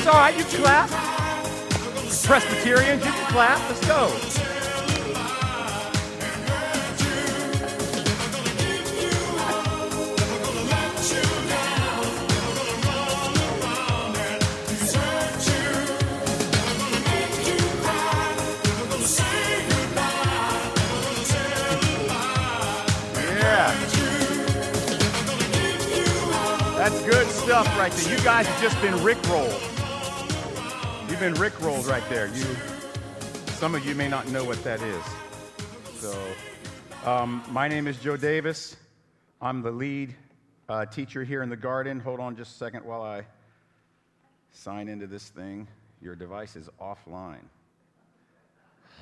It's 0.00 0.08
all 0.08 0.14
right. 0.14 0.34
You 0.34 0.44
can 0.44 0.62
clap. 0.62 0.88
Presbyterians, 2.24 3.04
you 3.04 3.12
can 3.12 3.32
clap. 3.32 3.58
Let's 3.68 3.86
go. 3.86 4.08
Yeah. 23.36 23.70
That's 26.78 27.02
good 27.02 27.26
stuff 27.26 27.66
right 27.78 27.92
there. 27.92 28.16
You 28.16 28.24
guys 28.24 28.46
have 28.46 28.62
just 28.62 28.80
been 28.80 28.94
rickrolled. 28.94 29.69
You've 31.20 31.34
been 31.34 31.42
rickrolled 31.42 31.86
right 31.86 32.02
there. 32.08 32.28
You, 32.28 32.46
some 33.56 33.74
of 33.74 33.84
you 33.84 33.94
may 33.94 34.08
not 34.08 34.28
know 34.28 34.42
what 34.42 34.64
that 34.64 34.80
is. 34.80 35.04
So, 35.98 36.18
um, 37.04 37.42
my 37.50 37.68
name 37.68 37.86
is 37.86 37.98
Joe 37.98 38.16
Davis. 38.16 38.74
I'm 39.38 39.60
the 39.60 39.70
lead 39.70 40.14
uh, 40.70 40.86
teacher 40.86 41.22
here 41.22 41.42
in 41.42 41.50
the 41.50 41.58
garden. 41.58 42.00
Hold 42.00 42.20
on 42.20 42.36
just 42.36 42.54
a 42.54 42.56
second 42.56 42.86
while 42.86 43.02
I 43.02 43.26
sign 44.52 44.88
into 44.88 45.06
this 45.06 45.28
thing. 45.28 45.68
Your 46.00 46.14
device 46.14 46.56
is 46.56 46.70
offline. 46.80 47.44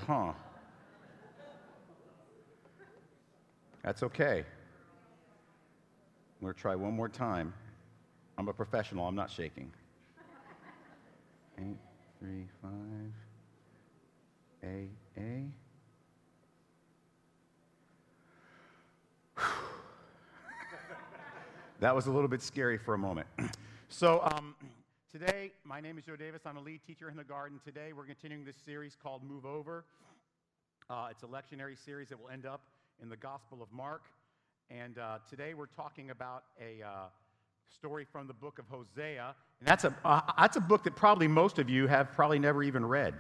Huh. 0.05 0.33
That's 3.85 4.03
okay. 4.03 4.39
I'm 6.41 6.43
going 6.43 6.53
to 6.53 6.61
try 6.61 6.75
one 6.75 6.95
more 6.95 7.09
time. 7.09 7.55
I'm 8.37 8.49
a 8.49 8.53
professional, 8.53 9.07
I'm 9.07 9.15
not 9.15 9.31
shaking. 9.31 9.71
Three, 12.21 12.47
five, 12.61 13.13
A, 14.65 14.89
A. 15.17 15.45
that 21.79 21.95
was 21.95 22.09
a 22.09 22.11
little 22.11 22.27
bit 22.27 22.43
scary 22.43 22.77
for 22.77 22.95
a 22.95 22.99
moment. 22.99 23.29
so, 23.89 24.21
um, 24.33 24.57
today, 25.13 25.53
my 25.63 25.81
name 25.81 25.97
is 25.97 26.07
Joe 26.07 26.17
Davis. 26.17 26.43
I'm 26.45 26.57
a 26.57 26.61
lead 26.61 26.81
teacher 26.85 27.09
in 27.09 27.17
the 27.17 27.23
garden. 27.23 27.61
Today, 27.65 27.93
we're 27.93 28.07
continuing 28.07 28.45
this 28.45 28.57
series 28.67 28.97
called 29.01 29.23
Move 29.23 29.47
Over. 29.47 29.85
Uh, 30.91 31.07
it's 31.13 31.23
a 31.23 31.27
lectionary 31.27 31.79
series 31.79 32.09
that 32.09 32.21
will 32.21 32.31
end 32.31 32.47
up 32.47 32.63
in 33.01 33.09
the 33.09 33.17
Gospel 33.17 33.63
of 33.63 33.71
Mark. 33.71 34.03
And 34.71 34.99
uh, 34.99 35.19
today 35.31 35.55
we're 35.55 35.67
talking 35.67 36.11
about 36.11 36.43
a 36.61 36.83
uh, 36.85 37.07
story 37.73 38.07
from 38.11 38.27
the 38.27 38.33
book 38.33 38.59
of 38.59 38.65
Hosea. 38.69 39.35
And 39.61 39.69
that's 39.69 39.85
a, 39.85 39.95
uh, 40.05 40.21
that's 40.39 40.57
a 40.57 40.61
book 40.61 40.85
that 40.85 40.97
probably 40.97 41.29
most 41.29 41.59
of 41.59 41.69
you 41.69 41.87
have 41.87 42.13
probably 42.13 42.39
never 42.39 42.63
even 42.63 42.85
read, 42.85 43.15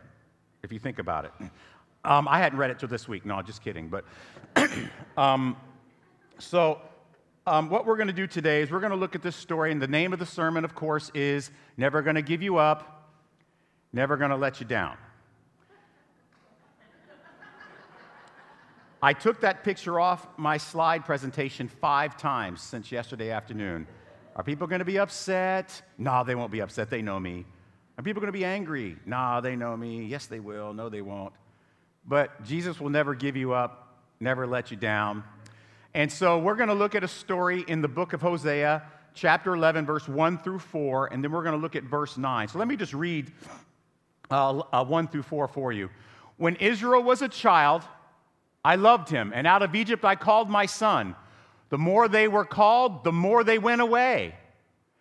if 0.62 0.72
you 0.72 0.78
think 0.78 0.98
about 0.98 1.26
it. 1.26 1.32
Um, 2.04 2.26
I 2.28 2.38
hadn't 2.38 2.58
read 2.58 2.70
it 2.70 2.78
till 2.78 2.88
this 2.88 3.06
week. 3.08 3.26
No, 3.26 3.40
just 3.42 3.62
kidding. 3.62 3.88
But 3.88 4.04
um, 5.16 5.56
so 6.38 6.80
um, 7.46 7.68
what 7.68 7.86
we're 7.86 7.96
going 7.96 8.08
to 8.08 8.12
do 8.12 8.26
today 8.26 8.62
is 8.62 8.70
we're 8.70 8.80
going 8.80 8.90
to 8.90 8.96
look 8.96 9.14
at 9.14 9.22
this 9.22 9.36
story. 9.36 9.72
And 9.72 9.82
the 9.82 9.88
name 9.88 10.12
of 10.12 10.18
the 10.18 10.26
sermon, 10.26 10.64
of 10.64 10.74
course, 10.74 11.10
is 11.14 11.50
Never 11.76 12.00
Going 12.02 12.16
to 12.16 12.22
Give 12.22 12.40
You 12.40 12.56
Up, 12.56 13.12
Never 13.92 14.16
Going 14.16 14.30
to 14.30 14.36
Let 14.36 14.60
You 14.60 14.66
Down. 14.66 14.96
I 19.00 19.12
took 19.12 19.40
that 19.40 19.62
picture 19.62 20.00
off 20.00 20.26
my 20.36 20.56
slide 20.56 21.04
presentation 21.04 21.68
five 21.68 22.16
times 22.16 22.60
since 22.60 22.90
yesterday 22.90 23.30
afternoon. 23.30 23.86
Are 24.38 24.44
people 24.44 24.68
going 24.68 24.78
to 24.78 24.84
be 24.84 25.00
upset? 25.00 25.82
No, 25.98 26.22
they 26.22 26.36
won't 26.36 26.52
be 26.52 26.60
upset. 26.60 26.90
They 26.90 27.02
know 27.02 27.18
me. 27.18 27.44
Are 27.98 28.04
people 28.04 28.20
going 28.20 28.32
to 28.32 28.38
be 28.38 28.44
angry? 28.44 28.96
Nah, 29.04 29.40
they 29.40 29.56
know 29.56 29.76
me. 29.76 30.04
Yes, 30.04 30.26
they 30.26 30.38
will. 30.38 30.72
No, 30.72 30.88
they 30.88 31.02
won't. 31.02 31.32
But 32.06 32.44
Jesus 32.44 32.80
will 32.80 32.88
never 32.88 33.16
give 33.16 33.36
you 33.36 33.52
up, 33.52 33.98
never 34.20 34.46
let 34.46 34.70
you 34.70 34.76
down. 34.76 35.24
And 35.92 36.10
so 36.10 36.38
we're 36.38 36.54
going 36.54 36.68
to 36.68 36.74
look 36.74 36.94
at 36.94 37.02
a 37.02 37.08
story 37.08 37.64
in 37.66 37.82
the 37.82 37.88
book 37.88 38.12
of 38.12 38.22
Hosea, 38.22 38.84
chapter 39.12 39.54
11, 39.54 39.84
verse 39.84 40.06
1 40.06 40.38
through 40.38 40.60
4, 40.60 41.12
and 41.12 41.24
then 41.24 41.32
we're 41.32 41.42
going 41.42 41.56
to 41.56 41.60
look 41.60 41.74
at 41.74 41.82
verse 41.82 42.16
9. 42.16 42.46
So 42.46 42.60
let 42.60 42.68
me 42.68 42.76
just 42.76 42.94
read 42.94 43.32
uh, 44.30 44.62
uh, 44.72 44.84
1 44.84 45.08
through 45.08 45.24
4 45.24 45.48
for 45.48 45.72
you. 45.72 45.90
When 46.36 46.54
Israel 46.56 47.02
was 47.02 47.22
a 47.22 47.28
child, 47.28 47.82
I 48.64 48.76
loved 48.76 49.08
him, 49.08 49.32
and 49.34 49.48
out 49.48 49.62
of 49.62 49.74
Egypt 49.74 50.04
I 50.04 50.14
called 50.14 50.48
my 50.48 50.66
son. 50.66 51.16
The 51.70 51.78
more 51.78 52.08
they 52.08 52.28
were 52.28 52.44
called, 52.44 53.04
the 53.04 53.12
more 53.12 53.44
they 53.44 53.58
went 53.58 53.80
away. 53.80 54.34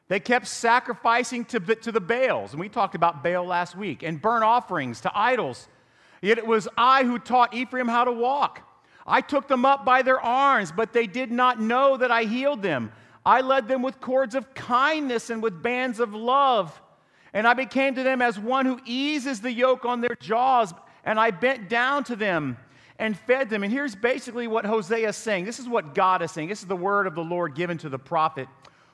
They 0.09 0.19
kept 0.19 0.47
sacrificing 0.47 1.45
to, 1.45 1.59
to 1.59 1.91
the 1.91 1.99
Baals, 1.99 2.51
and 2.51 2.59
we 2.59 2.69
talked 2.69 2.95
about 2.95 3.23
Baal 3.23 3.45
last 3.45 3.75
week, 3.75 4.03
and 4.03 4.21
burnt 4.21 4.43
offerings 4.43 5.01
to 5.01 5.11
idols. 5.17 5.67
Yet 6.21 6.37
it 6.37 6.47
was 6.47 6.67
I 6.77 7.03
who 7.03 7.19
taught 7.19 7.53
Ephraim 7.53 7.87
how 7.87 8.05
to 8.05 8.11
walk. 8.11 8.61
I 9.05 9.21
took 9.21 9.47
them 9.47 9.65
up 9.65 9.85
by 9.85 10.01
their 10.01 10.19
arms, 10.19 10.71
but 10.71 10.93
they 10.93 11.07
did 11.07 11.31
not 11.31 11.61
know 11.61 11.97
that 11.97 12.11
I 12.11 12.23
healed 12.23 12.61
them. 12.61 12.91
I 13.25 13.41
led 13.41 13.67
them 13.67 13.81
with 13.81 14.01
cords 14.01 14.35
of 14.35 14.53
kindness 14.53 15.29
and 15.29 15.43
with 15.43 15.61
bands 15.61 15.99
of 15.99 16.13
love. 16.13 16.81
And 17.33 17.47
I 17.47 17.53
became 17.53 17.95
to 17.95 18.03
them 18.03 18.21
as 18.21 18.39
one 18.39 18.65
who 18.65 18.79
eases 18.85 19.41
the 19.41 19.51
yoke 19.51 19.85
on 19.85 20.01
their 20.01 20.15
jaws, 20.19 20.73
and 21.03 21.19
I 21.19 21.31
bent 21.31 21.69
down 21.69 22.03
to 22.05 22.15
them 22.15 22.57
and 22.99 23.17
fed 23.17 23.49
them. 23.49 23.63
And 23.63 23.71
here's 23.71 23.95
basically 23.95 24.47
what 24.47 24.65
Hosea 24.65 25.09
is 25.09 25.15
saying. 25.15 25.45
This 25.45 25.59
is 25.59 25.67
what 25.67 25.93
God 25.93 26.21
is 26.21 26.31
saying. 26.31 26.49
This 26.49 26.61
is 26.61 26.67
the 26.67 26.75
word 26.75 27.07
of 27.07 27.15
the 27.15 27.23
Lord 27.23 27.55
given 27.55 27.77
to 27.79 27.89
the 27.89 27.99
prophet 27.99 28.47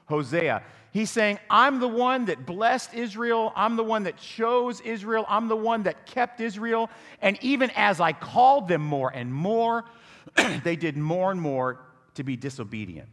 Hosea. 0.05 0.63
He's 0.91 1.09
saying, 1.09 1.39
I'm 1.49 1.79
the 1.79 1.87
one 1.87 2.25
that 2.25 2.45
blessed 2.45 2.93
Israel. 2.93 3.51
I'm 3.55 3.75
the 3.75 3.83
one 3.83 4.03
that 4.03 4.17
chose 4.17 4.79
Israel. 4.81 5.25
I'm 5.27 5.47
the 5.47 5.55
one 5.55 5.83
that 5.83 6.05
kept 6.05 6.39
Israel. 6.39 6.89
And 7.21 7.37
even 7.41 7.71
as 7.71 7.99
I 7.99 8.13
called 8.13 8.67
them 8.67 8.81
more 8.81 9.09
and 9.09 9.33
more, 9.33 9.85
they 10.63 10.75
did 10.75 10.95
more 10.97 11.31
and 11.31 11.41
more 11.41 11.79
to 12.15 12.23
be 12.23 12.35
disobedient. 12.35 13.09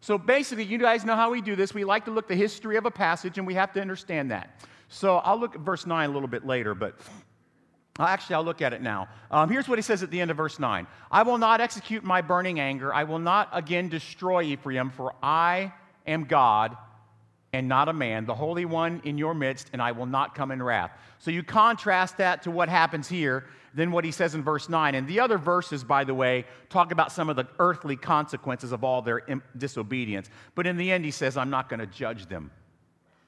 So 0.00 0.16
basically, 0.16 0.64
you 0.64 0.78
guys 0.78 1.04
know 1.04 1.16
how 1.16 1.30
we 1.30 1.40
do 1.40 1.56
this. 1.56 1.74
We 1.74 1.84
like 1.84 2.04
to 2.04 2.12
look 2.12 2.28
the 2.28 2.36
history 2.36 2.76
of 2.76 2.86
a 2.86 2.90
passage, 2.90 3.36
and 3.36 3.46
we 3.46 3.54
have 3.54 3.72
to 3.72 3.80
understand 3.80 4.30
that. 4.30 4.60
So 4.88 5.16
I'll 5.16 5.38
look 5.38 5.56
at 5.56 5.60
verse 5.60 5.86
9 5.86 6.08
a 6.08 6.12
little 6.12 6.28
bit 6.28 6.46
later, 6.46 6.74
but 6.74 6.98
Actually, 8.06 8.36
I'll 8.36 8.44
look 8.44 8.62
at 8.62 8.72
it 8.72 8.80
now. 8.80 9.08
Um, 9.30 9.50
here's 9.50 9.68
what 9.68 9.78
he 9.78 9.82
says 9.82 10.02
at 10.02 10.10
the 10.10 10.20
end 10.20 10.30
of 10.30 10.36
verse 10.36 10.58
9 10.58 10.86
I 11.10 11.22
will 11.22 11.38
not 11.38 11.60
execute 11.60 12.04
my 12.04 12.20
burning 12.20 12.60
anger. 12.60 12.94
I 12.94 13.04
will 13.04 13.18
not 13.18 13.48
again 13.52 13.88
destroy 13.88 14.42
Ephraim, 14.42 14.90
for 14.90 15.14
I 15.22 15.72
am 16.06 16.24
God 16.24 16.76
and 17.52 17.68
not 17.68 17.88
a 17.88 17.92
man, 17.92 18.26
the 18.26 18.34
Holy 18.34 18.64
One 18.64 19.00
in 19.04 19.18
your 19.18 19.34
midst, 19.34 19.70
and 19.72 19.80
I 19.80 19.92
will 19.92 20.06
not 20.06 20.34
come 20.34 20.50
in 20.50 20.62
wrath. 20.62 20.92
So 21.18 21.30
you 21.30 21.42
contrast 21.42 22.18
that 22.18 22.42
to 22.42 22.50
what 22.50 22.68
happens 22.68 23.08
here, 23.08 23.46
then 23.74 23.90
what 23.90 24.04
he 24.04 24.12
says 24.12 24.34
in 24.34 24.42
verse 24.42 24.68
9. 24.68 24.94
And 24.94 25.08
the 25.08 25.20
other 25.20 25.38
verses, 25.38 25.82
by 25.82 26.04
the 26.04 26.14
way, 26.14 26.44
talk 26.68 26.92
about 26.92 27.10
some 27.10 27.28
of 27.28 27.36
the 27.36 27.46
earthly 27.58 27.96
consequences 27.96 28.72
of 28.72 28.84
all 28.84 29.02
their 29.02 29.22
disobedience. 29.56 30.28
But 30.54 30.66
in 30.66 30.76
the 30.76 30.90
end, 30.92 31.04
he 31.04 31.10
says, 31.10 31.36
I'm 31.36 31.50
not 31.50 31.68
going 31.68 31.80
to 31.80 31.86
judge 31.86 32.26
them, 32.26 32.50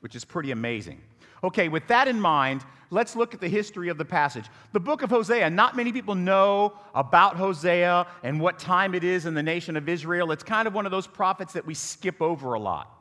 which 0.01 0.15
is 0.15 0.25
pretty 0.25 0.51
amazing. 0.51 1.01
Okay, 1.43 1.69
with 1.69 1.87
that 1.87 2.07
in 2.09 2.21
mind, 2.21 2.65
let's 2.91 3.17
look 3.17 3.33
at 3.33 3.41
the 3.41 3.49
history 3.49 3.89
of 3.89 3.97
the 3.97 4.05
passage. 4.05 4.45
The 4.73 4.81
book 4.81 5.03
of 5.03 5.11
Hosea, 5.11 5.49
not 5.49 5.77
many 5.77 5.93
people 5.93 6.15
know 6.15 6.75
about 6.95 7.37
Hosea 7.37 8.07
and 8.23 8.41
what 8.41 8.59
time 8.59 8.95
it 8.95 9.05
is 9.05 9.27
in 9.27 9.35
the 9.35 9.43
nation 9.43 9.77
of 9.77 9.89
Israel. 9.89 10.33
It's 10.33 10.43
kind 10.43 10.69
of 10.69 10.75
one 10.75 10.87
of 10.87 10.93
those 10.93 11.07
prophets 11.07 11.55
that 11.55 11.67
we 11.67 11.75
skip 11.75 12.21
over 12.21 12.55
a 12.55 12.61
lot. 12.61 12.95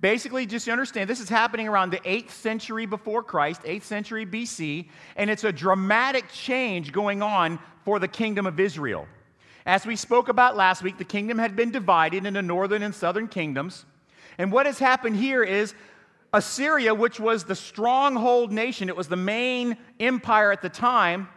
Basically, 0.00 0.46
just 0.46 0.66
to 0.66 0.70
understand 0.70 1.10
this 1.10 1.18
is 1.18 1.28
happening 1.28 1.66
around 1.66 1.90
the 1.90 1.98
8th 1.98 2.30
century 2.30 2.86
before 2.86 3.20
Christ, 3.20 3.62
8th 3.62 3.82
century 3.82 4.24
BC, 4.24 4.88
and 5.16 5.28
it's 5.28 5.42
a 5.42 5.50
dramatic 5.50 6.30
change 6.30 6.92
going 6.92 7.20
on 7.20 7.58
for 7.84 7.98
the 7.98 8.06
kingdom 8.06 8.46
of 8.46 8.60
Israel. 8.60 9.08
As 9.66 9.84
we 9.84 9.96
spoke 9.96 10.28
about 10.28 10.56
last 10.56 10.84
week, 10.84 10.98
the 10.98 11.04
kingdom 11.04 11.36
had 11.36 11.56
been 11.56 11.72
divided 11.72 12.26
into 12.26 12.42
northern 12.42 12.84
and 12.84 12.94
southern 12.94 13.26
kingdoms. 13.26 13.84
And 14.38 14.52
what 14.52 14.66
has 14.66 14.78
happened 14.78 15.16
here 15.16 15.42
is 15.42 15.74
Assyria, 16.32 16.94
which 16.94 17.18
was 17.18 17.44
the 17.44 17.54
stronghold 17.54 18.52
nation, 18.52 18.88
it 18.88 18.96
was 18.96 19.08
the 19.08 19.16
main 19.16 19.76
empire 19.98 20.52
at 20.52 20.62
the 20.62 20.68
time, 20.68 21.28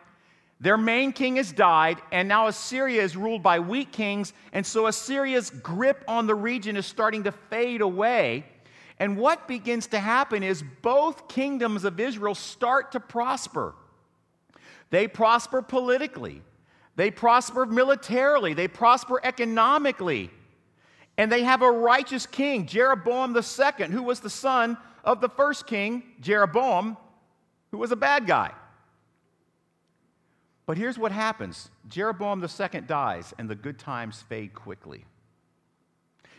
their 0.62 0.78
main 0.78 1.12
king 1.12 1.38
has 1.38 1.52
died, 1.52 2.00
and 2.12 2.28
now 2.28 2.46
Assyria 2.46 3.02
is 3.02 3.18
ruled 3.18 3.42
by 3.42 3.60
weak 3.60 3.92
kings, 3.92 4.32
and 4.54 4.64
so 4.64 4.86
Assyria's 4.86 5.50
grip 5.50 6.04
on 6.08 6.28
the 6.28 6.36
region 6.36 6.78
is 6.78 6.86
starting 6.86 7.24
to 7.24 7.32
fade 7.32 7.82
away. 7.82 8.46
And 9.00 9.18
what 9.18 9.48
begins 9.48 9.88
to 9.88 10.00
happen 10.00 10.44
is 10.44 10.64
both 10.84 11.28
kingdoms 11.28 11.84
of 11.84 12.00
Israel 12.00 12.36
start 12.36 12.92
to 12.92 13.00
prosper. 13.00 13.74
They 14.92 15.08
prosper 15.08 15.64
politically, 15.64 16.44
they 16.96 17.10
prosper 17.10 17.66
militarily, 17.66 18.54
they 18.54 18.68
prosper 18.68 19.20
economically. 19.24 20.30
And 21.18 21.32
they 21.32 21.44
have 21.44 21.62
a 21.62 21.72
righteous 21.72 22.26
king, 22.26 22.66
Jeroboam 22.66 23.36
II, 23.36 23.88
who 23.88 24.04
was 24.04 24.20
the 24.20 24.30
son 24.30 24.78
of 25.04 25.22
the 25.22 25.30
first 25.30 25.68
king, 25.68 26.04
Jeroboam, 26.20 26.98
who 27.72 27.78
was 27.78 27.92
a 27.92 27.96
bad 27.96 28.28
guy. 28.28 28.52
But 30.66 30.78
here's 30.78 30.98
what 30.98 31.12
happens 31.12 31.70
Jeroboam 31.90 32.44
II 32.44 32.82
dies, 32.82 33.34
and 33.38 33.50
the 33.50 33.56
good 33.56 33.78
times 33.78 34.22
fade 34.22 34.54
quickly. 34.54 35.06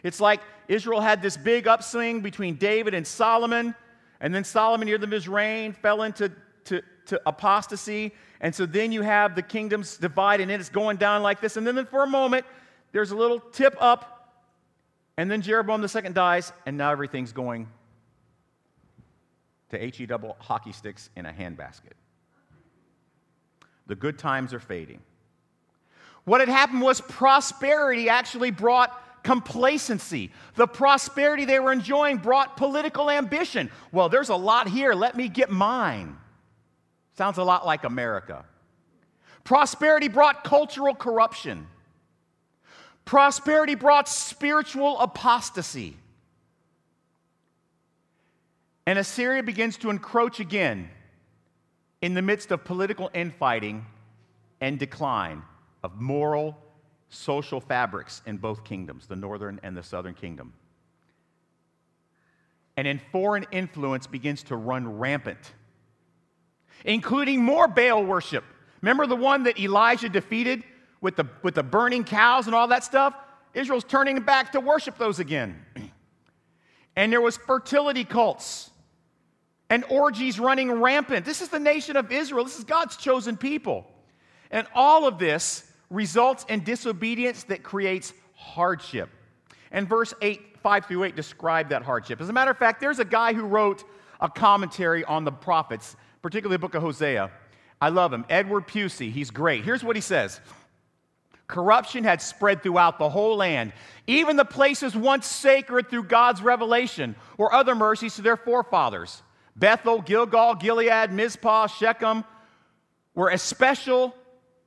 It's 0.03 0.21
like 0.21 0.41
Israel 0.69 1.01
had 1.01 1.23
this 1.23 1.37
big 1.37 1.69
upswing 1.69 2.23
between 2.23 2.57
David 2.57 2.95
and 2.95 3.07
Solomon, 3.07 3.75
And 4.21 4.35
then 4.35 4.45
Solomon, 4.45 4.87
near 4.87 4.99
the 4.99 5.07
his 5.07 5.29
reign, 5.29 5.73
fell 5.73 6.03
into 6.03 6.33
to, 6.65 6.83
to 7.07 7.21
apostasy. 7.27 8.13
And 8.41 8.55
so 8.55 8.67
then 8.67 8.93
you 8.93 9.03
have 9.03 9.35
the 9.35 9.43
kingdoms 9.43 9.97
divided, 9.97 10.45
and 10.45 10.53
it's 10.53 10.69
going 10.69 10.97
down 10.97 11.23
like 11.23 11.41
this. 11.41 11.57
And 11.57 11.67
then 11.67 11.85
for 11.87 12.03
a 12.03 12.07
moment, 12.07 12.47
there's 12.93 13.11
a 13.11 13.17
little 13.17 13.41
tip 13.41 13.77
up, 13.81 14.22
and 15.23 15.31
then 15.31 15.41
Jeroboam 15.41 15.85
II 15.85 16.13
dies, 16.13 16.53
and 16.67 16.77
now 16.77 16.91
everything's 16.91 17.31
going 17.31 17.69
to 19.71 19.79
HE 19.79 20.07
double 20.07 20.37
hockey 20.41 20.73
sticks 20.73 21.11
in 21.15 21.27
a 21.27 21.33
handbasket. 21.33 21.93
The 23.87 23.95
good 23.95 24.19
times 24.19 24.53
are 24.53 24.59
fading. 24.59 25.01
What 26.25 26.41
had 26.41 26.49
happened 26.49 26.81
was 26.83 27.01
prosperity 27.03 28.09
actually 28.09 28.51
brought 28.51 29.23
complacency. 29.23 30.33
The 30.57 30.67
prosperity 30.67 31.45
they 31.45 31.61
were 31.61 31.71
enjoying 31.71 32.17
brought 32.17 32.57
political 32.57 33.09
ambition. 33.09 33.71
Well, 33.93 34.09
there's 34.09 34.31
a 34.31 34.35
lot 34.35 34.69
here. 34.69 34.93
Let 34.93 35.17
me 35.17 35.29
get 35.29 35.51
mine. 35.51 36.17
Sounds 37.17 37.39
a 37.39 37.45
lot 37.45 37.65
like 37.65 37.85
America. 37.85 38.45
Prosperity 39.45 40.09
brought 40.09 40.43
cultural 40.43 40.97
corruption. 40.97 41.69
Prosperity 43.05 43.75
brought 43.75 44.09
spiritual 44.09 44.99
apostasy. 45.01 45.97
And 48.87 48.99
Assyria 48.99 49.43
begins 49.43 49.77
to 49.79 49.91
encroach 49.91 50.41
again 50.41 50.89
in 52.01 52.15
the 52.15 52.23
midst 52.23 52.51
of 52.51 52.65
political 52.65 53.11
infighting 53.15 53.87
and 54.61 54.79
decline 54.79 55.43
of 55.83 56.01
moral, 56.01 56.57
social 57.09 57.61
fabrics 57.61 58.23
in 58.27 58.39
both 58.39 58.65
kingdoms, 58.65 59.07
the 59.07 59.17
northern 59.17 59.61
and 59.63 59.77
the 59.77 59.83
southern 59.83 60.15
kingdom. 60.15 60.53
And 62.77 62.87
then 62.87 63.01
foreign 63.13 63.47
influence 63.53 64.07
begins 64.07 64.43
to 64.45 64.57
run 64.57 64.99
rampant, 64.99 65.53
including 66.85 67.43
more 67.43 67.69
Baal 67.69 68.05
worship. 68.05 68.45
Remember 68.81 69.07
the 69.07 69.17
one 69.17 69.45
that 69.45 69.61
Elijah 69.61 70.09
defeated 70.09 70.65
with 71.03 71.17
the, 71.17 71.27
with 71.43 71.55
the 71.55 71.63
burning 71.63 72.05
cows 72.05 72.47
and 72.47 72.55
all 72.55 72.69
that 72.69 72.85
stuff? 72.85 73.15
Israel's 73.53 73.85
turning 73.85 74.21
back 74.21 74.53
to 74.53 74.61
worship 74.61 74.97
those 74.97 75.19
again. 75.19 75.63
and 76.97 77.13
there 77.13 77.21
was 77.21 77.37
fertility 77.37 78.05
cults 78.05 78.71
and 79.69 79.85
orgies 79.91 80.41
running 80.41 80.71
rampant. 80.71 81.27
This 81.27 81.43
is 81.43 81.49
the 81.49 81.59
nation 81.59 81.97
of 81.97 82.11
Israel. 82.11 82.45
This 82.45 82.59
is 82.59 82.65
God's 82.65 82.97
chosen 82.97 83.37
people. 83.37 83.87
And 84.51 84.67
all 84.75 85.07
of 85.07 85.19
this 85.19 85.71
results 85.91 86.45
in 86.49 86.63
disobedience 86.65 87.45
that 87.45 87.63
creates 87.63 88.13
hardship. 88.35 89.09
And 89.71 89.89
verse 89.89 90.13
8, 90.21 90.59
5 90.63 90.87
through 90.87 91.05
8 91.05 91.17
describe 91.17 91.71
that 91.71 91.83
hardship. 91.83 92.21
As 92.21 92.29
a 92.29 92.33
matter 92.33 92.51
of 92.51 92.59
fact, 92.59 92.81
there's 92.81 92.99
a 92.99 93.05
guy 93.05 93.33
who 93.33 93.45
wrote 93.45 93.85
a 94.21 94.29
commentary 94.29 95.05
on 95.05 95.25
the 95.25 95.33
prophets, 95.33 95.97
particularly 96.21 96.57
the 96.57 96.61
book 96.61 96.75
of 96.75 96.83
Hosea. 96.83 97.31
I 97.81 97.89
love 97.89 98.13
him, 98.13 98.25
Edward 98.29 98.69
Pusey. 98.69 99.11
He's 99.11 99.31
great. 99.31 99.65
Here's 99.65 99.83
what 99.83 99.97
he 99.97 100.03
says 100.03 100.41
Corruption 101.53 102.03
had 102.03 102.23
spread 102.23 102.63
throughout 102.63 102.99
the 102.99 103.11
whole 103.11 103.37
land, 103.37 103.75
even 104.07 104.37
the 104.37 104.45
places 104.45 104.97
once 104.97 105.27
sacred 105.27 105.91
through 105.91 106.05
God's 106.05 106.41
revelation 106.41 107.15
or 107.37 107.53
other 107.53 107.75
mercies 107.75 108.15
to 108.17 108.23
their 108.23 108.39
forefathers. 108.39 109.23
Bethel, 109.55 110.01
Gilgal, 110.01 110.55
Gilead, 110.55 111.13
Mizpah, 111.13 111.67
Shechem 111.67 112.25
were 113.15 113.29
especial 113.29 114.15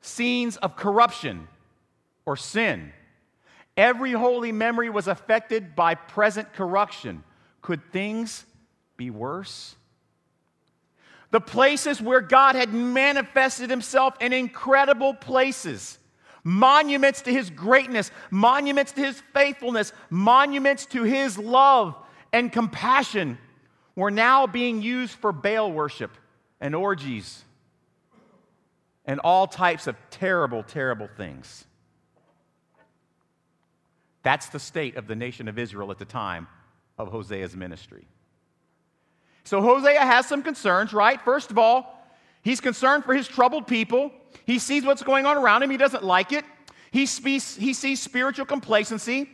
scenes 0.01 0.57
of 0.57 0.75
corruption 0.75 1.47
or 2.23 2.37
sin. 2.37 2.93
Every 3.75 4.11
holy 4.11 4.51
memory 4.51 4.91
was 4.91 5.07
affected 5.07 5.75
by 5.75 5.95
present 5.95 6.53
corruption. 6.53 7.23
Could 7.63 7.81
things 7.91 8.45
be 8.95 9.09
worse? 9.09 9.73
The 11.31 11.41
places 11.41 11.99
where 11.99 12.21
God 12.21 12.53
had 12.53 12.71
manifested 12.75 13.71
himself 13.71 14.13
in 14.21 14.33
incredible 14.33 15.15
places, 15.15 15.97
monuments 16.45 17.23
to 17.23 17.31
his 17.33 17.49
greatness, 17.49 18.11
monuments 18.29 18.93
to 18.93 19.01
his 19.01 19.21
faithfulness, 19.33 19.91
monuments 20.09 20.85
to 20.85 21.03
his 21.03 21.37
love 21.37 21.95
and 22.31 22.53
compassion, 22.53 23.37
were 23.95 24.11
now 24.11 24.45
being 24.45 24.81
used 24.81 25.13
for 25.13 25.31
Baal 25.31 25.71
worship 25.71 26.11
and 26.61 26.75
orgies 26.75 27.43
and 29.05 29.19
all 29.21 29.47
types 29.47 29.87
of 29.87 29.95
terrible, 30.11 30.63
terrible 30.63 31.09
things. 31.17 31.65
That's 34.21 34.47
the 34.47 34.59
state 34.59 34.97
of 34.97 35.07
the 35.07 35.15
nation 35.15 35.47
of 35.47 35.57
Israel 35.57 35.91
at 35.91 35.97
the 35.97 36.05
time 36.05 36.47
of 36.97 37.09
Hosea's 37.09 37.55
ministry. 37.55 38.07
So 39.43 39.61
Hosea 39.61 39.99
has 39.99 40.27
some 40.27 40.41
concerns, 40.41 40.93
right? 40.93 41.21
First 41.21 41.51
of 41.51 41.57
all, 41.57 42.04
he's 42.45 42.61
concerned 42.61 43.03
for 43.03 43.13
his 43.13 43.27
troubled 43.27 43.67
people. 43.67 44.11
He 44.45 44.59
sees 44.59 44.85
what's 44.85 45.03
going 45.03 45.25
on 45.25 45.35
around 45.35 45.63
him, 45.63 45.69
he 45.69 45.77
doesn't 45.77 46.05
like 46.05 46.31
it. 46.31 46.45
He, 46.91 47.05
sees, 47.05 47.57
he 47.57 47.73
sees 47.73 48.01
spiritual 48.01 48.45
complacency. 48.45 49.29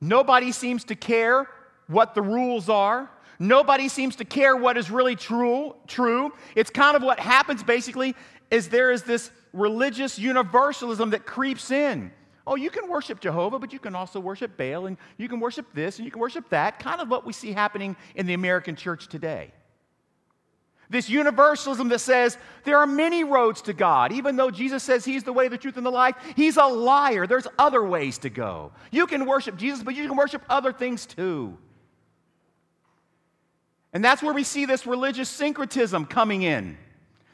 Nobody 0.00 0.50
seems 0.50 0.84
to 0.84 0.94
care 0.94 1.46
what 1.88 2.14
the 2.14 2.22
rules 2.22 2.70
are. 2.70 3.10
Nobody 3.38 3.88
seems 3.88 4.16
to 4.16 4.24
care 4.24 4.56
what 4.56 4.78
is 4.78 4.90
really 4.90 5.14
true. 5.16 5.74
True. 5.86 6.32
It's 6.54 6.70
kind 6.70 6.96
of 6.96 7.02
what 7.02 7.20
happens 7.20 7.62
basically 7.62 8.14
is 8.50 8.68
there 8.68 8.90
is 8.90 9.02
this 9.02 9.30
religious 9.52 10.18
universalism 10.18 11.10
that 11.10 11.26
creeps 11.26 11.70
in. 11.70 12.10
Oh, 12.46 12.56
you 12.56 12.70
can 12.70 12.88
worship 12.88 13.20
Jehovah, 13.20 13.58
but 13.58 13.72
you 13.72 13.78
can 13.78 13.94
also 13.94 14.18
worship 14.18 14.56
Baal, 14.56 14.86
and 14.86 14.96
you 15.18 15.28
can 15.28 15.38
worship 15.38 15.66
this, 15.74 15.98
and 15.98 16.04
you 16.04 16.10
can 16.10 16.20
worship 16.20 16.48
that. 16.48 16.78
Kind 16.78 17.00
of 17.00 17.08
what 17.08 17.26
we 17.26 17.32
see 17.32 17.52
happening 17.52 17.96
in 18.14 18.26
the 18.26 18.34
American 18.34 18.74
church 18.74 19.08
today. 19.08 19.52
This 20.90 21.08
universalism 21.08 21.88
that 21.88 22.00
says 22.00 22.36
there 22.64 22.78
are 22.78 22.86
many 22.86 23.22
roads 23.22 23.62
to 23.62 23.72
God. 23.72 24.12
Even 24.12 24.34
though 24.34 24.50
Jesus 24.50 24.82
says 24.82 25.04
He's 25.04 25.22
the 25.22 25.32
way, 25.32 25.46
the 25.46 25.56
truth, 25.56 25.76
and 25.76 25.86
the 25.86 25.90
life, 25.90 26.16
He's 26.34 26.56
a 26.56 26.64
liar. 26.64 27.26
There's 27.26 27.46
other 27.58 27.82
ways 27.82 28.18
to 28.18 28.30
go. 28.30 28.72
You 28.90 29.06
can 29.06 29.24
worship 29.24 29.56
Jesus, 29.56 29.84
but 29.84 29.94
you 29.94 30.06
can 30.06 30.16
worship 30.16 30.42
other 30.50 30.72
things 30.72 31.06
too. 31.06 31.56
And 33.92 34.04
that's 34.04 34.22
where 34.22 34.34
we 34.34 34.44
see 34.44 34.66
this 34.66 34.86
religious 34.86 35.28
syncretism 35.28 36.06
coming 36.06 36.42
in 36.42 36.76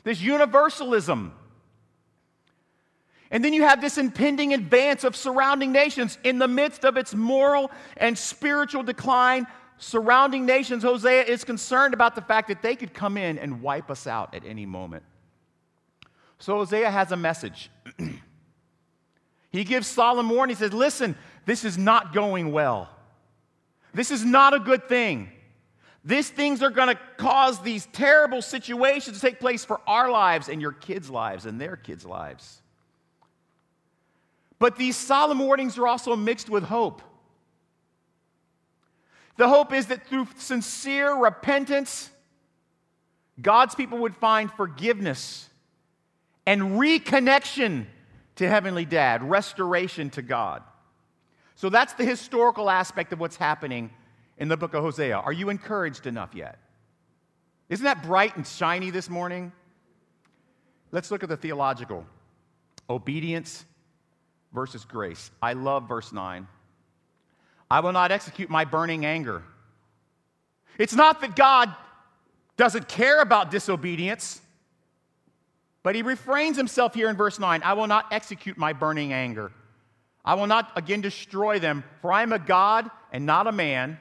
this 0.04 0.20
universalism. 0.20 1.32
And 3.30 3.44
then 3.44 3.52
you 3.52 3.62
have 3.62 3.80
this 3.80 3.98
impending 3.98 4.54
advance 4.54 5.02
of 5.02 5.16
surrounding 5.16 5.72
nations 5.72 6.16
in 6.22 6.38
the 6.38 6.46
midst 6.46 6.84
of 6.84 6.96
its 6.96 7.12
moral 7.12 7.72
and 7.96 8.16
spiritual 8.16 8.84
decline. 8.84 9.48
Surrounding 9.78 10.46
nations, 10.46 10.82
Hosea 10.82 11.24
is 11.24 11.44
concerned 11.44 11.92
about 11.92 12.14
the 12.14 12.22
fact 12.22 12.48
that 12.48 12.62
they 12.62 12.76
could 12.76 12.94
come 12.94 13.16
in 13.16 13.38
and 13.38 13.60
wipe 13.60 13.90
us 13.90 14.06
out 14.06 14.34
at 14.34 14.44
any 14.44 14.64
moment. 14.64 15.02
So 16.38 16.56
Hosea 16.56 16.90
has 16.90 17.12
a 17.12 17.16
message. 17.16 17.70
he 19.50 19.64
gives 19.64 19.86
solemn 19.86 20.30
warning. 20.30 20.56
He 20.56 20.58
says, 20.58 20.72
Listen, 20.72 21.16
this 21.44 21.64
is 21.64 21.76
not 21.76 22.14
going 22.14 22.52
well. 22.52 22.88
This 23.92 24.10
is 24.10 24.24
not 24.24 24.54
a 24.54 24.58
good 24.58 24.88
thing. 24.88 25.30
These 26.04 26.30
things 26.30 26.62
are 26.62 26.70
going 26.70 26.88
to 26.88 27.00
cause 27.16 27.60
these 27.60 27.86
terrible 27.86 28.40
situations 28.40 29.18
to 29.18 29.20
take 29.20 29.40
place 29.40 29.64
for 29.64 29.80
our 29.86 30.10
lives 30.10 30.48
and 30.48 30.60
your 30.60 30.72
kids' 30.72 31.10
lives 31.10 31.46
and 31.46 31.60
their 31.60 31.76
kids' 31.76 32.04
lives. 32.06 32.62
But 34.58 34.76
these 34.76 34.96
solemn 34.96 35.40
warnings 35.40 35.76
are 35.78 35.86
also 35.86 36.14
mixed 36.14 36.48
with 36.48 36.64
hope. 36.64 37.02
The 39.36 39.48
hope 39.48 39.72
is 39.72 39.86
that 39.86 40.06
through 40.06 40.28
sincere 40.36 41.14
repentance, 41.14 42.10
God's 43.40 43.74
people 43.74 43.98
would 43.98 44.16
find 44.16 44.50
forgiveness 44.50 45.48
and 46.46 46.78
reconnection 46.78 47.86
to 48.36 48.48
Heavenly 48.48 48.84
Dad, 48.84 49.22
restoration 49.22 50.10
to 50.10 50.22
God. 50.22 50.62
So 51.54 51.68
that's 51.68 51.94
the 51.94 52.04
historical 52.04 52.70
aspect 52.70 53.12
of 53.12 53.20
what's 53.20 53.36
happening 53.36 53.90
in 54.38 54.48
the 54.48 54.56
book 54.56 54.74
of 54.74 54.82
Hosea. 54.82 55.16
Are 55.16 55.32
you 55.32 55.48
encouraged 55.48 56.06
enough 56.06 56.34
yet? 56.34 56.58
Isn't 57.68 57.84
that 57.84 58.02
bright 58.02 58.36
and 58.36 58.46
shiny 58.46 58.90
this 58.90 59.10
morning? 59.10 59.52
Let's 60.92 61.10
look 61.10 61.22
at 61.22 61.28
the 61.28 61.36
theological 61.36 62.06
obedience 62.88 63.64
versus 64.52 64.84
grace. 64.84 65.30
I 65.42 65.54
love 65.54 65.88
verse 65.88 66.12
9. 66.12 66.46
I 67.70 67.80
will 67.80 67.92
not 67.92 68.12
execute 68.12 68.48
my 68.48 68.64
burning 68.64 69.04
anger. 69.04 69.42
It's 70.78 70.94
not 70.94 71.20
that 71.20 71.36
God 71.36 71.74
doesn't 72.56 72.88
care 72.88 73.20
about 73.20 73.50
disobedience, 73.50 74.40
but 75.82 75.94
he 75.94 76.02
refrains 76.02 76.56
himself 76.56 76.94
here 76.94 77.08
in 77.08 77.16
verse 77.16 77.38
9 77.38 77.62
I 77.62 77.74
will 77.74 77.86
not 77.86 78.06
execute 78.12 78.56
my 78.56 78.72
burning 78.72 79.12
anger. 79.12 79.52
I 80.24 80.34
will 80.34 80.46
not 80.46 80.72
again 80.76 81.00
destroy 81.00 81.58
them, 81.58 81.84
for 82.02 82.12
I 82.12 82.22
am 82.22 82.32
a 82.32 82.38
God 82.38 82.90
and 83.12 83.26
not 83.26 83.46
a 83.46 83.52
man 83.52 83.98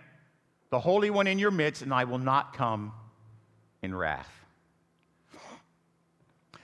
the 0.75 0.79
Holy 0.79 1.09
One 1.09 1.27
in 1.27 1.39
your 1.39 1.51
midst, 1.51 1.81
and 1.81 1.93
I 1.93 2.03
will 2.03 2.17
not 2.17 2.53
come 2.53 2.91
in 3.81 3.95
wrath. 3.95 4.29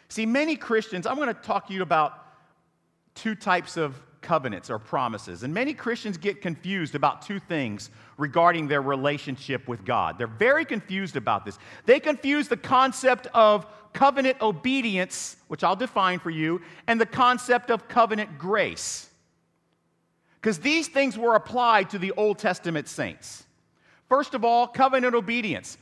See, 0.10 0.26
many 0.26 0.58
Christians, 0.58 1.08
I'm 1.08 1.16
going 1.16 1.30
to 1.30 1.34
talk 1.34 1.68
to 1.68 1.74
you 1.74 1.82
about 1.82 2.14
two 3.16 3.36
types 3.36 3.78
of 3.78 3.96
covenants 4.22 4.70
or 4.70 4.80
promises. 4.80 5.44
And 5.44 5.54
many 5.54 5.74
Christians 5.74 6.18
get 6.18 6.42
confused 6.42 6.96
about 6.96 7.22
two 7.22 7.40
things 7.40 7.90
regarding 8.18 8.68
their 8.68 8.82
relationship 8.82 9.68
with 9.68 9.84
God. 9.84 10.18
They're 10.18 10.28
very 10.28 10.64
confused 10.64 11.16
about 11.16 11.46
this. 11.46 11.58
They 11.86 12.00
confuse 12.00 12.48
the 12.48 12.58
concept 12.58 13.28
of 13.34 13.66
covenant 13.94 14.42
obedience, 14.42 15.38
which 15.48 15.64
I'll 15.64 15.76
define 15.76 16.20
for 16.20 16.30
you, 16.30 16.62
and 16.88 17.02
the 17.02 17.06
concept 17.06 17.72
of 17.72 17.88
covenant 17.88 18.38
grace. 18.38 19.10
Because 20.36 20.60
these 20.60 20.88
things 20.88 21.18
were 21.18 21.36
applied 21.36 21.90
to 21.92 22.00
the 22.00 22.12
Old 22.14 22.40
Testament 22.40 22.88
saints. 22.88 23.46
First 24.08 24.34
of 24.34 24.46
all, 24.46 24.68
covenant 24.68 25.16
obedience. 25.16 25.78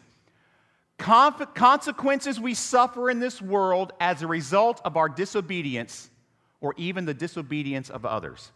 consequences 0.97 2.39
we 2.39 2.53
suffer 2.53 3.09
in 3.09 3.19
this 3.19 3.41
world 3.41 3.93
as 3.99 4.21
a 4.21 4.27
result 4.27 4.81
of 4.83 4.97
our 4.97 5.07
disobedience 5.07 6.09
or 6.61 6.73
even 6.77 7.05
the 7.05 7.13
disobedience 7.13 7.89
of 7.89 8.05
others. 8.05 8.51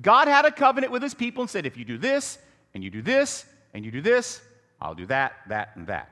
God 0.00 0.28
had 0.28 0.44
a 0.44 0.50
covenant 0.50 0.92
with 0.92 1.02
his 1.02 1.14
people 1.14 1.42
and 1.42 1.50
said, 1.50 1.66
if 1.66 1.76
you 1.76 1.84
do 1.84 1.98
this, 1.98 2.38
and 2.74 2.84
you 2.84 2.90
do 2.90 3.02
this, 3.02 3.46
and 3.72 3.84
you 3.84 3.90
do 3.90 4.02
this, 4.02 4.42
I'll 4.80 4.94
do 4.94 5.06
that, 5.06 5.32
that, 5.48 5.70
and 5.74 5.86
that. 5.86 6.10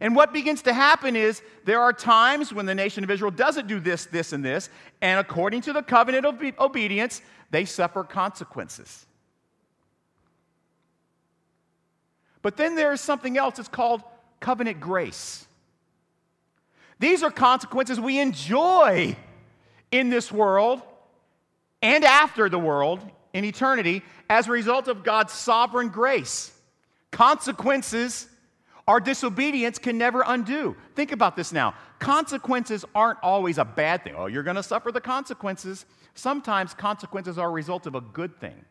And 0.00 0.16
what 0.16 0.32
begins 0.32 0.62
to 0.62 0.72
happen 0.72 1.14
is 1.14 1.42
there 1.64 1.80
are 1.80 1.92
times 1.92 2.52
when 2.52 2.66
the 2.66 2.74
nation 2.74 3.04
of 3.04 3.10
Israel 3.10 3.30
doesn't 3.30 3.66
do 3.66 3.80
this, 3.80 4.06
this, 4.06 4.32
and 4.32 4.44
this, 4.44 4.70
and 5.02 5.20
according 5.20 5.60
to 5.62 5.72
the 5.72 5.82
covenant 5.82 6.24
of 6.24 6.42
obedience, 6.58 7.20
they 7.50 7.64
suffer 7.64 8.02
consequences. 8.02 9.06
But 12.42 12.56
then 12.56 12.74
there's 12.74 13.00
something 13.00 13.36
else, 13.36 13.58
it's 13.58 13.68
called 13.68 14.02
covenant 14.40 14.80
grace. 14.80 15.46
These 16.98 17.22
are 17.22 17.30
consequences 17.30 18.00
we 18.00 18.18
enjoy 18.18 19.16
in 19.90 20.10
this 20.10 20.30
world 20.30 20.82
and 21.82 22.04
after 22.04 22.48
the 22.48 22.58
world 22.58 23.00
in 23.32 23.44
eternity 23.44 24.02
as 24.28 24.48
a 24.48 24.50
result 24.50 24.88
of 24.88 25.02
God's 25.02 25.32
sovereign 25.32 25.88
grace. 25.88 26.52
Consequences 27.10 28.28
our 28.90 28.98
disobedience 28.98 29.78
can 29.78 29.98
never 29.98 30.24
undo. 30.26 30.74
Think 30.96 31.12
about 31.12 31.36
this 31.36 31.52
now. 31.52 31.74
Consequences 32.00 32.84
aren't 32.92 33.20
always 33.22 33.56
a 33.56 33.64
bad 33.64 34.02
thing. 34.02 34.14
Oh, 34.16 34.26
you're 34.26 34.42
going 34.42 34.56
to 34.56 34.64
suffer 34.64 34.90
the 34.90 35.00
consequences. 35.00 35.86
Sometimes 36.14 36.74
consequences 36.74 37.38
are 37.38 37.48
a 37.48 37.52
result 37.52 37.86
of 37.86 37.94
a 37.94 38.00
good 38.00 38.40
thing. 38.40 38.64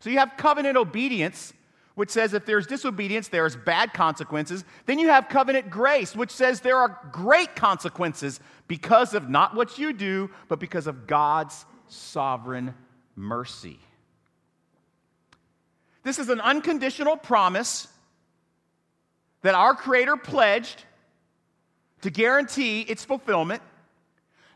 So 0.00 0.10
you 0.10 0.18
have 0.18 0.32
covenant 0.36 0.76
obedience, 0.76 1.52
which 1.94 2.10
says 2.10 2.32
if 2.32 2.46
there's 2.46 2.66
disobedience, 2.66 3.28
there's 3.28 3.56
bad 3.56 3.92
consequences. 3.92 4.64
Then 4.86 4.98
you 4.98 5.08
have 5.08 5.28
covenant 5.28 5.70
grace, 5.70 6.16
which 6.16 6.30
says 6.30 6.60
there 6.60 6.78
are 6.78 6.98
great 7.12 7.54
consequences 7.54 8.40
because 8.66 9.14
of 9.14 9.28
not 9.28 9.54
what 9.54 9.78
you 9.78 9.92
do, 9.92 10.30
but 10.48 10.58
because 10.58 10.86
of 10.86 11.06
God's 11.06 11.66
sovereign 11.88 12.74
mercy. 13.14 13.78
This 16.02 16.18
is 16.18 16.30
an 16.30 16.40
unconditional 16.40 17.16
promise 17.16 17.88
that 19.42 19.54
our 19.54 19.74
Creator 19.74 20.16
pledged 20.16 20.84
to 22.00 22.10
guarantee 22.10 22.80
its 22.80 23.04
fulfillment, 23.04 23.62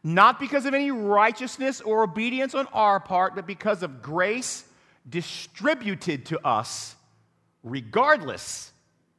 not 0.03 0.41
because 0.41 0.67
of 0.67 0.75
any 0.75 0.91
righteousness 0.91 1.81
or 1.81 2.03
obedience 2.03 2.55
on 2.55 2.67
our 2.73 2.99
part, 2.99 3.35
but 3.35 3.47
because 3.47 3.83
of 3.83 4.03
grace 4.03 4.65
distributed 5.09 6.27
to 6.27 6.45
us 6.45 6.96
regardless 7.67 8.73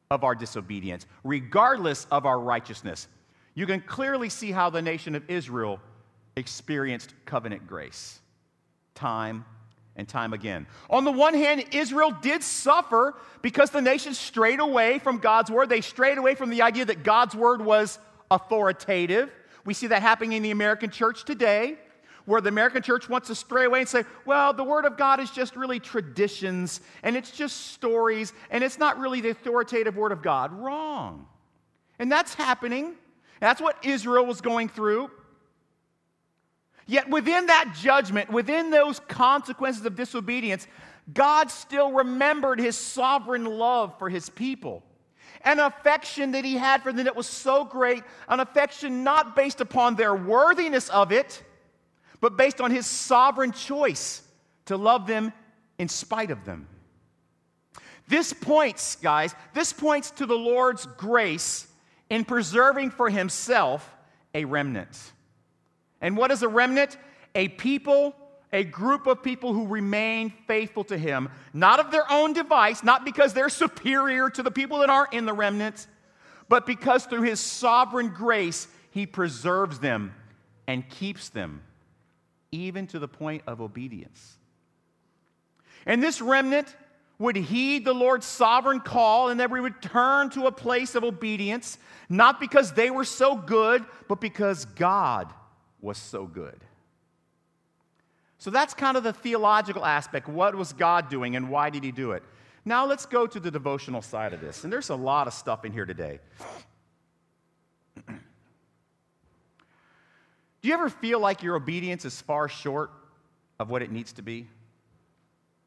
of 0.09 0.23
our 0.23 0.33
disobedience, 0.33 1.05
regardless 1.23 2.07
of 2.09 2.25
our 2.25 2.39
righteousness. 2.39 3.07
You 3.53 3.67
can 3.67 3.81
clearly 3.81 4.29
see 4.29 4.51
how 4.51 4.69
the 4.69 4.81
nation 4.81 5.13
of 5.15 5.29
Israel 5.29 5.79
experienced 6.35 7.13
covenant 7.25 7.67
grace 7.67 8.19
time 8.95 9.45
and 9.95 10.07
time 10.07 10.33
again. 10.33 10.65
On 10.89 11.03
the 11.03 11.11
one 11.11 11.33
hand, 11.33 11.65
Israel 11.71 12.11
did 12.21 12.41
suffer 12.41 13.15
because 13.41 13.69
the 13.69 13.81
nation 13.81 14.13
strayed 14.13 14.59
away 14.59 14.99
from 14.99 15.17
God's 15.17 15.51
word. 15.51 15.69
They 15.69 15.81
strayed 15.81 16.17
away 16.17 16.33
from 16.35 16.49
the 16.49 16.61
idea 16.61 16.85
that 16.85 17.03
God's 17.03 17.35
word 17.35 17.61
was 17.61 17.99
authoritative. 18.31 19.29
We 19.65 19.73
see 19.73 19.87
that 19.87 20.01
happening 20.01 20.33
in 20.33 20.43
the 20.43 20.51
American 20.51 20.89
church 20.89 21.25
today 21.25 21.77
where 22.27 22.41
the 22.41 22.49
American 22.49 22.83
church 22.83 23.07
wants 23.07 23.29
to 23.29 23.35
stray 23.35 23.63
away 23.63 23.79
and 23.79 23.87
say, 23.87 24.03
well, 24.25 24.51
the 24.51 24.63
Word 24.63 24.83
of 24.83 24.97
God 24.97 25.21
is 25.21 25.31
just 25.31 25.55
really 25.55 25.79
traditions 25.79 26.81
and 27.01 27.15
it's 27.15 27.31
just 27.31 27.67
stories 27.67 28.33
and 28.51 28.65
it's 28.65 28.77
not 28.77 28.99
really 28.99 29.21
the 29.21 29.29
authoritative 29.29 29.95
Word 29.95 30.11
of 30.11 30.21
God. 30.21 30.51
Wrong. 30.51 31.25
And 31.99 32.11
that's 32.11 32.33
happening. 32.33 32.95
That's 33.39 33.61
what 33.61 33.77
Israel 33.85 34.25
was 34.25 34.41
going 34.41 34.67
through. 34.67 35.09
Yet 36.85 37.09
within 37.09 37.45
that 37.45 37.73
judgment, 37.79 38.29
within 38.29 38.71
those 38.71 38.99
consequences 38.99 39.85
of 39.85 39.95
disobedience, 39.95 40.67
God 41.13 41.49
still 41.49 41.93
remembered 41.93 42.59
his 42.59 42.75
sovereign 42.75 43.45
love 43.45 43.97
for 43.97 44.09
his 44.09 44.29
people. 44.29 44.83
An 45.45 45.59
affection 45.59 46.33
that 46.33 46.43
he 46.43 46.57
had 46.57 46.83
for 46.83 46.91
them 46.91 47.05
that 47.05 47.15
was 47.15 47.27
so 47.27 47.63
great, 47.63 48.03
an 48.27 48.41
affection 48.41 49.05
not 49.05 49.33
based 49.33 49.61
upon 49.61 49.95
their 49.95 50.13
worthiness 50.13 50.89
of 50.89 51.13
it, 51.13 51.41
but 52.21 52.37
based 52.37 52.61
on 52.61 52.71
his 52.71 52.85
sovereign 52.85 53.51
choice 53.51 54.21
to 54.65 54.77
love 54.77 55.07
them 55.07 55.33
in 55.77 55.87
spite 55.87 56.31
of 56.31 56.45
them. 56.45 56.67
This 58.07 58.33
points, 58.33 58.95
guys, 58.95 59.35
this 59.53 59.73
points 59.73 60.11
to 60.11 60.25
the 60.25 60.37
Lord's 60.37 60.85
grace 60.85 61.67
in 62.09 62.23
preserving 62.23 62.91
for 62.91 63.09
himself 63.09 63.93
a 64.33 64.45
remnant. 64.45 64.97
And 65.99 66.15
what 66.15 66.31
is 66.31 66.41
a 66.41 66.47
remnant? 66.47 66.97
A 67.35 67.49
people, 67.49 68.15
a 68.53 68.63
group 68.63 69.07
of 69.07 69.21
people 69.21 69.53
who 69.53 69.67
remain 69.67 70.31
faithful 70.47 70.85
to 70.85 70.97
him, 70.97 71.29
not 71.53 71.79
of 71.79 71.91
their 71.91 72.09
own 72.09 72.33
device, 72.33 72.83
not 72.83 73.03
because 73.03 73.33
they're 73.33 73.49
superior 73.49 74.29
to 74.29 74.41
the 74.41 74.51
people 74.51 74.79
that 74.79 74.89
aren't 74.89 75.13
in 75.13 75.25
the 75.25 75.33
remnant, 75.33 75.87
but 76.47 76.65
because 76.65 77.05
through 77.05 77.23
his 77.23 77.41
sovereign 77.41 78.09
grace, 78.09 78.67
he 78.91 79.05
preserves 79.05 79.79
them 79.79 80.13
and 80.65 80.87
keeps 80.89 81.29
them 81.29 81.61
even 82.51 82.87
to 82.87 82.99
the 82.99 83.07
point 83.07 83.43
of 83.47 83.61
obedience. 83.61 84.37
And 85.85 86.01
this 86.01 86.21
remnant 86.21 86.75
would 87.19 87.35
heed 87.35 87.83
the 87.83 87.93
Lord's 87.93 88.25
sovereign 88.25 88.79
call 88.79 89.29
and 89.29 89.39
that 89.39 89.49
we 89.49 89.59
would 89.59 89.81
turn 89.81 90.29
to 90.31 90.45
a 90.45 90.51
place 90.51 90.95
of 90.95 91.03
obedience, 91.03 91.77
not 92.09 92.39
because 92.39 92.73
they 92.73 92.91
were 92.91 93.05
so 93.05 93.35
good, 93.35 93.83
but 94.07 94.21
because 94.21 94.65
God 94.65 95.33
was 95.81 95.97
so 95.97 96.25
good. 96.25 96.59
So 98.37 98.51
that's 98.51 98.73
kind 98.73 98.97
of 98.97 99.03
the 99.03 99.13
theological 99.13 99.83
aspect. 99.83 100.27
What 100.27 100.55
was 100.55 100.73
God 100.73 101.09
doing 101.09 101.35
and 101.35 101.49
why 101.49 101.69
did 101.71 101.83
he 101.83 101.91
do 101.91 102.11
it? 102.11 102.23
Now 102.65 102.85
let's 102.85 103.05
go 103.05 103.25
to 103.25 103.39
the 103.39 103.49
devotional 103.49 104.01
side 104.01 104.33
of 104.33 104.41
this. 104.41 104.63
And 104.63 104.71
there's 104.71 104.89
a 104.89 104.95
lot 104.95 105.25
of 105.25 105.33
stuff 105.33 105.65
in 105.65 105.71
here 105.71 105.85
today. 105.85 106.19
Do 110.67 110.71
you 110.71 110.77
ever 110.77 110.89
feel 110.89 111.21
like 111.21 111.43
your 111.43 111.55
obedience 111.55 112.03
is 112.03 112.19
far 112.19 112.49
short 112.49 112.91
of 113.57 113.69
what 113.69 113.81
it 113.81 113.89
needs 113.89 114.11
to 114.11 114.21
be? 114.21 114.49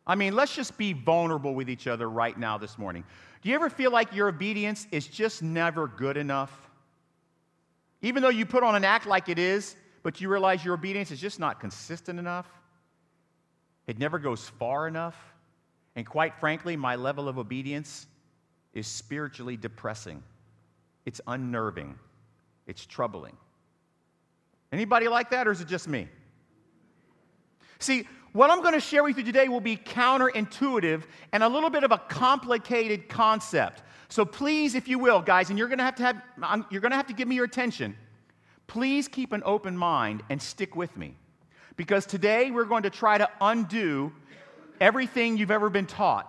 I 0.06 0.14
mean, 0.14 0.34
let's 0.34 0.54
just 0.54 0.76
be 0.76 0.92
vulnerable 0.92 1.54
with 1.54 1.70
each 1.70 1.86
other 1.86 2.06
right 2.10 2.38
now 2.38 2.58
this 2.58 2.76
morning. 2.76 3.04
Do 3.40 3.48
you 3.48 3.54
ever 3.54 3.70
feel 3.70 3.90
like 3.90 4.14
your 4.14 4.28
obedience 4.28 4.86
is 4.90 5.06
just 5.06 5.42
never 5.42 5.88
good 5.88 6.18
enough? 6.18 6.52
Even 8.02 8.22
though 8.22 8.28
you 8.28 8.44
put 8.44 8.62
on 8.62 8.74
an 8.74 8.84
act 8.84 9.06
like 9.06 9.30
it 9.30 9.38
is, 9.38 9.74
but 10.02 10.20
you 10.20 10.28
realize 10.28 10.62
your 10.66 10.74
obedience 10.74 11.10
is 11.10 11.18
just 11.18 11.40
not 11.40 11.60
consistent 11.60 12.18
enough? 12.18 12.46
It 13.86 13.98
never 13.98 14.18
goes 14.18 14.50
far 14.50 14.86
enough? 14.86 15.16
And 15.96 16.04
quite 16.04 16.34
frankly, 16.38 16.76
my 16.76 16.96
level 16.96 17.26
of 17.26 17.38
obedience 17.38 18.06
is 18.74 18.86
spiritually 18.86 19.56
depressing. 19.56 20.22
It's 21.06 21.22
unnerving. 21.26 21.98
It's 22.66 22.84
troubling. 22.84 23.38
Anybody 24.72 25.08
like 25.08 25.30
that, 25.30 25.48
or 25.48 25.50
is 25.50 25.60
it 25.60 25.68
just 25.68 25.88
me? 25.88 26.08
See, 27.78 28.06
what 28.32 28.50
I'm 28.50 28.60
going 28.62 28.74
to 28.74 28.80
share 28.80 29.02
with 29.02 29.18
you 29.18 29.24
today 29.24 29.48
will 29.48 29.60
be 29.60 29.76
counterintuitive 29.76 31.02
and 31.32 31.42
a 31.42 31.48
little 31.48 31.70
bit 31.70 31.82
of 31.82 31.90
a 31.90 31.98
complicated 31.98 33.08
concept. 33.08 33.82
So 34.08 34.24
please, 34.24 34.74
if 34.74 34.86
you 34.86 34.98
will, 34.98 35.20
guys, 35.20 35.50
and 35.50 35.58
you're 35.58 35.68
going 35.68 35.78
to 35.78 35.84
have 35.84 35.96
to 35.96 36.02
have 36.02 36.22
um, 36.42 36.66
you're 36.70 36.80
going 36.80 36.90
to 36.90 36.96
have 36.96 37.08
to 37.08 37.14
give 37.14 37.26
me 37.26 37.34
your 37.34 37.44
attention. 37.44 37.96
Please 38.66 39.08
keep 39.08 39.32
an 39.32 39.42
open 39.44 39.76
mind 39.76 40.22
and 40.30 40.40
stick 40.40 40.76
with 40.76 40.96
me. 40.96 41.16
Because 41.76 42.06
today 42.06 42.50
we're 42.50 42.64
going 42.64 42.84
to 42.84 42.90
try 42.90 43.18
to 43.18 43.28
undo 43.40 44.12
everything 44.80 45.36
you've 45.36 45.50
ever 45.50 45.70
been 45.70 45.86
taught 45.86 46.26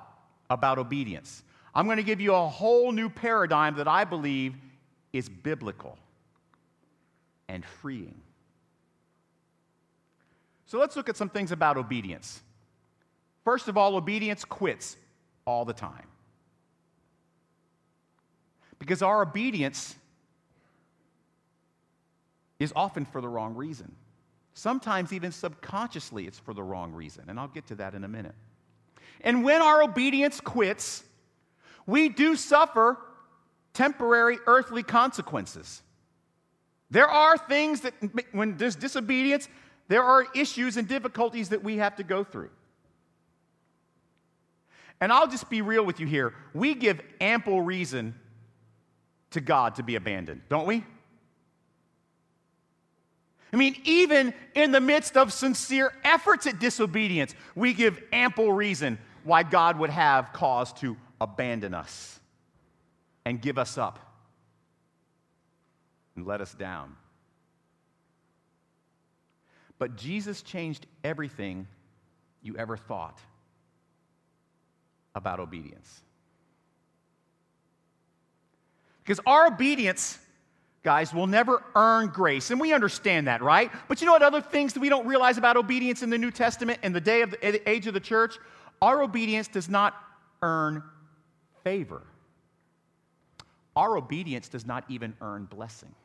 about 0.50 0.80
obedience. 0.80 1.44
I'm 1.76 1.86
going 1.86 1.98
to 1.98 2.04
give 2.04 2.20
you 2.20 2.34
a 2.34 2.48
whole 2.48 2.92
new 2.92 3.10
paradigm 3.10 3.76
that 3.76 3.88
I 3.88 4.06
believe 4.06 4.56
is 5.14 5.30
biblical 5.30 5.98
and 7.48 7.64
freeing. 7.64 8.22
So 10.72 10.78
let's 10.80 10.96
look 10.96 11.10
at 11.10 11.18
some 11.18 11.28
things 11.28 11.52
about 11.52 11.76
obedience. 11.76 12.42
First 13.44 13.68
of 13.68 13.76
all, 13.76 13.98
obedience 13.98 14.46
quits 14.46 14.96
all 15.44 15.66
the 15.66 15.74
time. 15.74 16.08
Because 18.80 19.02
our 19.02 19.22
obedience 19.22 19.98
is 22.58 22.72
often 22.74 23.04
for 23.04 23.20
the 23.20 23.28
wrong 23.28 23.54
reason. 23.54 23.92
Sometimes, 24.54 25.12
even 25.12 25.34
subconsciously, 25.34 26.26
it's 26.26 26.40
for 26.40 26.54
the 26.54 26.64
wrong 26.64 26.94
reason. 26.94 27.26
And 27.28 27.38
I'll 27.38 27.50
get 27.50 27.68
to 27.68 27.76
that 27.76 27.94
in 27.94 28.06
a 28.06 28.08
minute. 28.08 28.36
And 29.20 29.44
when 29.44 29.62
our 29.62 29.84
obedience 29.84 30.40
quits, 30.40 31.04
we 31.86 32.08
do 32.08 32.38
suffer 32.38 32.98
temporary 33.74 34.38
earthly 34.48 34.84
consequences. 34.84 35.82
There 36.90 37.10
are 37.10 37.38
things 37.38 37.82
that, 37.82 37.94
when 38.32 38.56
there's 38.56 38.78
disobedience, 38.78 39.50
there 39.88 40.04
are 40.04 40.26
issues 40.36 40.78
and 40.78 40.88
difficulties 40.88 41.50
that 41.50 41.64
we 41.64 41.78
have 41.78 41.96
to 41.98 42.04
go 42.04 42.24
through. 42.24 42.50
And 45.00 45.12
I'll 45.12 45.28
just 45.28 45.50
be 45.50 45.62
real 45.62 45.84
with 45.84 46.00
you 46.00 46.06
here. 46.06 46.34
We 46.54 46.76
give 46.76 47.02
ample 47.20 47.62
reason 47.62 48.16
to 49.32 49.42
God 49.42 49.76
to 49.76 49.84
be 49.84 49.96
abandoned, 49.96 50.42
don't 50.48 50.68
we? 50.68 50.86
I 53.54 53.58
mean, 53.58 53.76
even 53.84 54.34
in 54.56 54.72
the 54.72 54.80
midst 54.80 55.18
of 55.18 55.34
sincere 55.34 55.92
efforts 56.04 56.48
at 56.48 56.60
disobedience, 56.60 57.36
we 57.56 57.74
give 57.74 58.02
ample 58.14 58.54
reason 58.54 58.98
why 59.24 59.44
God 59.44 59.78
would 59.80 59.90
have 59.90 60.32
cause 60.32 60.72
to 60.74 60.96
abandon 61.20 61.74
us 61.74 62.20
and 63.26 63.42
give 63.42 63.58
us 63.58 63.78
up 63.78 64.00
and 66.16 66.26
let 66.26 66.42
us 66.42 66.54
down. 66.54 66.96
But 69.82 69.96
Jesus 69.96 70.44
changed 70.44 70.86
everything 71.04 71.66
you 72.44 72.56
ever 72.56 72.78
thought 72.78 73.18
about 75.16 75.40
obedience. 75.40 76.02
Because 79.04 79.20
our 79.26 79.48
obedience, 79.48 80.20
guys, 80.84 81.16
will 81.16 81.26
never 81.26 81.64
earn 81.74 82.10
grace. 82.10 82.52
And 82.52 82.60
we 82.60 82.74
understand 82.74 83.26
that, 83.26 83.42
right? 83.42 83.72
But 83.88 84.02
you 84.02 84.06
know 84.06 84.14
what 84.14 84.22
other 84.22 84.40
things 84.40 84.74
that 84.74 84.82
we 84.82 84.88
don't 84.88 85.08
realize 85.08 85.40
about 85.40 85.58
obedience 85.58 86.04
in 86.04 86.12
the 86.12 86.18
New 86.20 86.30
Testament 86.30 86.78
in 86.84 86.94
the 86.94 87.02
day 87.02 87.24
of 87.24 87.32
the 87.32 87.68
age 87.68 87.88
of 87.88 87.96
the 87.96 88.00
church? 88.00 88.38
Our 88.84 89.02
obedience 89.02 89.48
does 89.48 89.68
not 89.68 89.96
earn 90.44 90.84
favor. 91.64 92.04
Our 93.76 93.98
obedience 93.98 94.48
does 94.48 94.68
not 94.68 94.84
even 94.90 95.16
earn 95.22 95.46
blessing. 95.46 95.96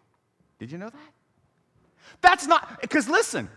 Did 0.58 0.72
you 0.72 0.78
know 0.78 0.88
that? 0.88 1.12
That's 2.22 2.46
not, 2.46 2.80
because 2.80 3.06
listen, 3.06 3.50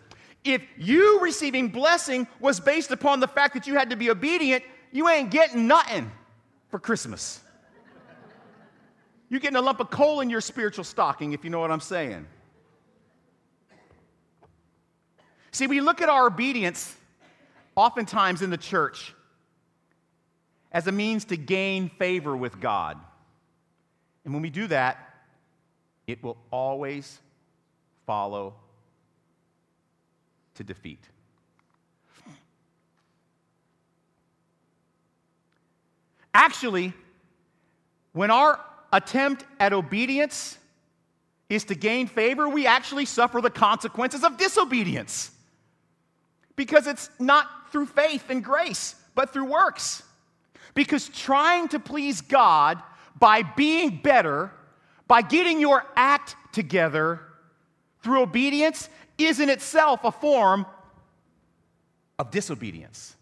if 0.44 0.62
you 0.78 1.20
receiving 1.22 1.70
blessing 1.70 2.28
was 2.40 2.60
based 2.60 2.92
upon 2.92 3.20
the 3.20 3.28
fact 3.28 3.54
that 3.54 3.68
you 3.68 3.74
had 3.76 3.90
to 3.90 3.96
be 3.96 4.10
obedient, 4.10 4.64
you 4.92 5.10
ain't 5.10 5.32
getting 5.32 5.68
nothing 5.68 6.12
for 6.70 6.80
Christmas. 6.80 7.42
You're 9.30 9.40
getting 9.40 9.58
a 9.58 9.62
lump 9.62 9.80
of 9.80 9.90
coal 9.90 10.22
in 10.22 10.30
your 10.30 10.42
spiritual 10.42 10.84
stocking, 10.84 11.34
if 11.34 11.44
you 11.44 11.50
know 11.50 11.60
what 11.60 11.72
I'm 11.72 11.80
saying. 11.80 12.26
See, 15.52 15.68
we 15.68 15.82
look 15.82 16.02
at 16.02 16.10
our 16.10 16.28
obedience 16.28 16.96
oftentimes 17.76 18.42
in 18.42 18.50
the 18.50 18.58
church 18.58 19.14
as 20.72 20.88
a 20.88 20.92
means 20.92 21.26
to 21.26 21.38
gain 21.38 21.90
favor 21.90 22.36
with 22.36 22.60
God. 22.60 22.98
And 24.26 24.34
when 24.34 24.42
we 24.42 24.50
do 24.50 24.68
that, 24.68 24.98
it 26.08 26.24
will 26.24 26.38
always 26.52 27.20
follow 28.06 28.56
to 30.60 30.64
defeat. 30.66 31.00
Actually, 36.34 36.92
when 38.12 38.30
our 38.30 38.60
attempt 38.92 39.46
at 39.62 39.72
obedience 39.72 40.58
is 41.48 41.64
to 41.64 41.76
gain 41.76 42.08
favor, 42.08 42.50
we 42.50 42.68
actually 42.68 43.06
suffer 43.06 43.40
the 43.40 43.50
consequences 43.50 44.26
of 44.26 44.38
disobedience. 44.38 45.32
Because 46.58 46.88
it's 46.88 47.10
not 47.20 47.72
through 47.72 47.86
faith 47.86 48.30
and 48.30 48.44
grace, 48.44 48.96
but 49.16 49.32
through 49.32 49.46
works. 49.46 50.04
Because 50.74 51.08
trying 51.08 51.70
to 51.70 51.80
please 51.80 52.20
God 52.20 52.84
by 53.18 53.44
being 53.44 54.02
better, 54.02 54.52
by 55.08 55.22
getting 55.22 55.62
your 55.62 55.86
act 55.96 56.36
together 56.52 57.22
through 58.02 58.22
obedience, 58.22 58.90
is 59.18 59.40
in 59.40 59.50
itself 59.50 60.04
a 60.04 60.12
form 60.12 60.66
of 62.18 62.32
disobedience. 62.32 63.16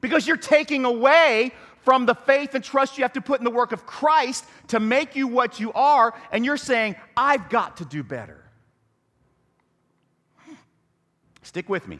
Because 0.00 0.26
you're 0.26 0.36
taking 0.36 0.84
away 0.84 1.52
from 1.82 2.06
the 2.06 2.14
faith 2.14 2.54
and 2.54 2.62
trust 2.62 2.98
you 2.98 3.04
have 3.04 3.12
to 3.14 3.20
put 3.20 3.40
in 3.40 3.44
the 3.44 3.50
work 3.50 3.72
of 3.72 3.86
Christ 3.86 4.44
to 4.68 4.80
make 4.80 5.16
you 5.16 5.26
what 5.26 5.58
you 5.60 5.72
are, 5.72 6.14
and 6.30 6.44
you're 6.44 6.56
saying, 6.56 6.96
I've 7.16 7.48
got 7.48 7.78
to 7.78 7.84
do 7.84 8.02
better. 8.02 8.44
Stick 11.42 11.68
with 11.68 11.88
me. 11.88 11.98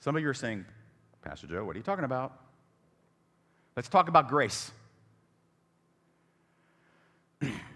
Some 0.00 0.16
of 0.16 0.22
you 0.22 0.28
are 0.28 0.34
saying, 0.34 0.64
Pastor 1.22 1.46
Joe, 1.46 1.64
what 1.64 1.76
are 1.76 1.78
you 1.78 1.84
talking 1.84 2.04
about? 2.04 2.32
Let's 3.76 3.88
talk 3.88 4.08
about 4.08 4.28
grace. 4.28 4.70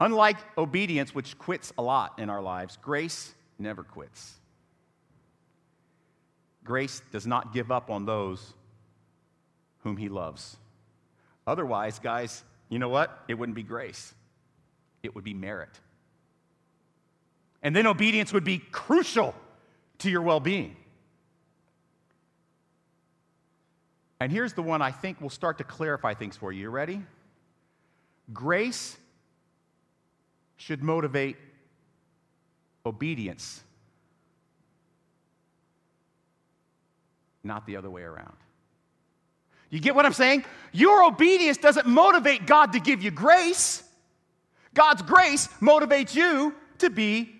Unlike 0.00 0.38
obedience, 0.56 1.14
which 1.14 1.36
quits 1.38 1.72
a 1.76 1.82
lot 1.82 2.18
in 2.18 2.30
our 2.30 2.40
lives, 2.40 2.78
grace 2.80 3.34
never 3.58 3.82
quits. 3.82 4.34
Grace 6.64 7.02
does 7.12 7.26
not 7.26 7.52
give 7.52 7.70
up 7.70 7.90
on 7.90 8.06
those 8.06 8.54
whom 9.82 9.96
he 9.96 10.08
loves. 10.08 10.56
Otherwise, 11.46 11.98
guys, 11.98 12.42
you 12.68 12.78
know 12.78 12.88
what? 12.88 13.24
It 13.28 13.34
wouldn't 13.34 13.56
be 13.56 13.62
grace, 13.62 14.14
it 15.02 15.14
would 15.14 15.24
be 15.24 15.34
merit. 15.34 15.80
And 17.62 17.76
then 17.76 17.86
obedience 17.86 18.32
would 18.32 18.44
be 18.44 18.58
crucial 18.58 19.34
to 19.98 20.10
your 20.10 20.22
well 20.22 20.40
being. 20.40 20.76
And 24.18 24.32
here's 24.32 24.54
the 24.54 24.62
one 24.62 24.80
I 24.80 24.92
think 24.92 25.20
will 25.20 25.30
start 25.30 25.58
to 25.58 25.64
clarify 25.64 26.14
things 26.14 26.36
for 26.36 26.52
you. 26.52 26.62
You 26.62 26.70
ready? 26.70 27.02
Grace 28.32 28.96
should 30.60 30.82
motivate 30.82 31.38
obedience, 32.84 33.62
not 37.42 37.64
the 37.64 37.76
other 37.76 37.88
way 37.88 38.02
around. 38.02 38.36
You 39.70 39.80
get 39.80 39.94
what 39.94 40.04
I'm 40.04 40.12
saying? 40.12 40.44
Your 40.72 41.02
obedience 41.04 41.56
doesn't 41.56 41.86
motivate 41.86 42.46
God 42.46 42.74
to 42.74 42.78
give 42.78 43.02
you 43.02 43.10
grace. 43.10 43.82
God's 44.74 45.00
grace 45.00 45.48
motivates 45.62 46.14
you 46.14 46.54
to 46.78 46.90
be 46.90 47.34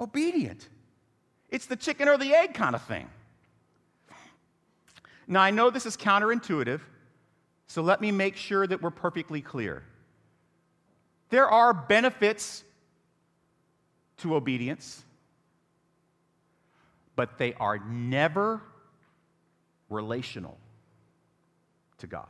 obedient. 0.00 0.68
It's 1.50 1.66
the 1.66 1.76
chicken 1.76 2.08
or 2.08 2.18
the 2.18 2.34
egg 2.34 2.54
kind 2.54 2.74
of 2.74 2.82
thing. 2.82 3.08
Now, 5.28 5.42
I 5.42 5.52
know 5.52 5.70
this 5.70 5.86
is 5.86 5.96
counterintuitive, 5.96 6.80
so 7.68 7.82
let 7.82 8.00
me 8.00 8.10
make 8.10 8.34
sure 8.34 8.66
that 8.66 8.82
we're 8.82 8.90
perfectly 8.90 9.40
clear. 9.40 9.84
There 11.30 11.48
are 11.48 11.74
benefits 11.74 12.62
to 14.18 14.34
obedience, 14.36 15.02
but 17.16 17.38
they 17.38 17.54
are 17.54 17.78
never 17.78 18.60
relational 19.88 20.58
to 21.98 22.06
God. 22.06 22.28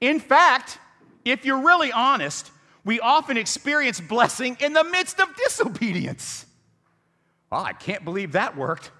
In 0.00 0.20
fact, 0.20 0.78
if 1.24 1.44
you're 1.44 1.62
really 1.62 1.90
honest, 1.90 2.50
we 2.84 3.00
often 3.00 3.36
experience 3.36 4.00
blessing 4.00 4.56
in 4.60 4.72
the 4.72 4.84
midst 4.84 5.18
of 5.20 5.34
disobedience. 5.36 6.46
Oh, 7.50 7.62
I 7.62 7.72
can't 7.72 8.04
believe 8.04 8.32
that 8.32 8.56
worked. 8.56 8.90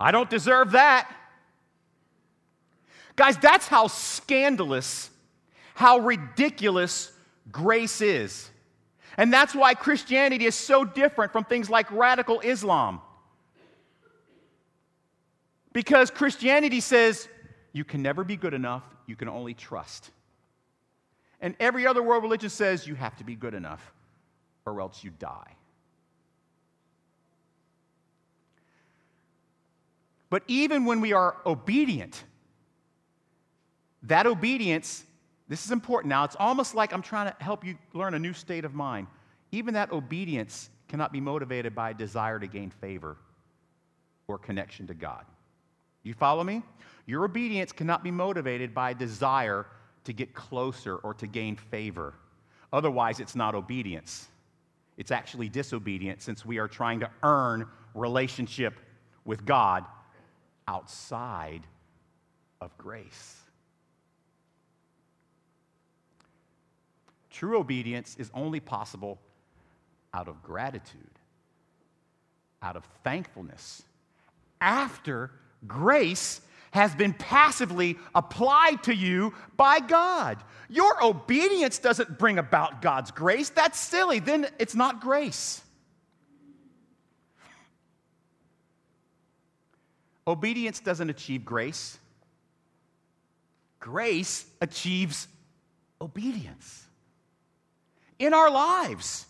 I 0.00 0.10
don't 0.10 0.30
deserve 0.30 0.72
that. 0.72 1.12
Guys, 3.16 3.36
that's 3.36 3.66
how 3.66 3.88
scandalous, 3.88 5.10
how 5.78 6.00
ridiculous 6.00 7.12
grace 7.52 8.00
is. 8.00 8.50
And 9.16 9.32
that's 9.32 9.54
why 9.54 9.74
Christianity 9.74 10.44
is 10.44 10.56
so 10.56 10.84
different 10.84 11.30
from 11.30 11.44
things 11.44 11.70
like 11.70 11.88
radical 11.92 12.40
Islam. 12.40 13.00
Because 15.72 16.10
Christianity 16.10 16.80
says 16.80 17.28
you 17.72 17.84
can 17.84 18.02
never 18.02 18.24
be 18.24 18.36
good 18.36 18.54
enough, 18.54 18.82
you 19.06 19.14
can 19.14 19.28
only 19.28 19.54
trust. 19.54 20.10
And 21.40 21.54
every 21.60 21.86
other 21.86 22.02
world 22.02 22.24
religion 22.24 22.50
says 22.50 22.84
you 22.84 22.96
have 22.96 23.16
to 23.18 23.24
be 23.24 23.36
good 23.36 23.54
enough 23.54 23.92
or 24.66 24.80
else 24.80 25.04
you 25.04 25.12
die. 25.16 25.54
But 30.28 30.42
even 30.48 30.86
when 30.86 31.00
we 31.00 31.12
are 31.12 31.36
obedient, 31.46 32.20
that 34.02 34.26
obedience, 34.26 35.04
this 35.48 35.64
is 35.64 35.70
important 35.70 36.10
now, 36.10 36.24
it's 36.24 36.36
almost 36.38 36.74
like 36.74 36.92
I'm 36.92 37.02
trying 37.02 37.32
to 37.32 37.36
help 37.42 37.64
you 37.64 37.76
learn 37.94 38.14
a 38.14 38.18
new 38.18 38.34
state 38.34 38.64
of 38.64 38.74
mind. 38.74 39.06
Even 39.50 39.74
that 39.74 39.92
obedience 39.92 40.68
cannot 40.88 41.12
be 41.12 41.20
motivated 41.20 41.74
by 41.74 41.90
a 41.90 41.94
desire 41.94 42.38
to 42.38 42.46
gain 42.46 42.70
favor 42.70 43.16
or 44.26 44.38
connection 44.38 44.86
to 44.86 44.94
God. 44.94 45.24
You 46.02 46.14
follow 46.14 46.44
me? 46.44 46.62
Your 47.06 47.24
obedience 47.24 47.72
cannot 47.72 48.04
be 48.04 48.10
motivated 48.10 48.74
by 48.74 48.90
a 48.90 48.94
desire 48.94 49.66
to 50.04 50.12
get 50.12 50.34
closer 50.34 50.96
or 50.96 51.14
to 51.14 51.26
gain 51.26 51.56
favor. 51.56 52.14
Otherwise, 52.72 53.20
it's 53.20 53.34
not 53.34 53.54
obedience, 53.54 54.28
It's 54.98 55.10
actually 55.10 55.48
disobedience 55.48 56.24
since 56.24 56.44
we 56.44 56.58
are 56.58 56.68
trying 56.68 57.00
to 57.00 57.10
earn 57.22 57.66
relationship 57.94 58.74
with 59.24 59.44
God 59.44 59.84
outside 60.66 61.62
of 62.60 62.76
grace. 62.76 63.36
True 67.38 67.56
obedience 67.56 68.16
is 68.18 68.32
only 68.34 68.58
possible 68.58 69.20
out 70.12 70.26
of 70.26 70.42
gratitude, 70.42 71.20
out 72.60 72.74
of 72.74 72.84
thankfulness, 73.04 73.84
after 74.60 75.30
grace 75.64 76.40
has 76.72 76.96
been 76.96 77.12
passively 77.12 77.96
applied 78.12 78.82
to 78.82 78.92
you 78.92 79.32
by 79.56 79.78
God. 79.78 80.42
Your 80.68 81.00
obedience 81.00 81.78
doesn't 81.78 82.18
bring 82.18 82.38
about 82.38 82.82
God's 82.82 83.12
grace. 83.12 83.50
That's 83.50 83.78
silly. 83.78 84.18
Then 84.18 84.48
it's 84.58 84.74
not 84.74 85.00
grace. 85.00 85.62
Obedience 90.26 90.80
doesn't 90.80 91.08
achieve 91.08 91.44
grace, 91.44 91.98
grace 93.78 94.44
achieves 94.60 95.28
obedience 96.00 96.87
in 98.18 98.34
our 98.34 98.50
lives, 98.50 99.26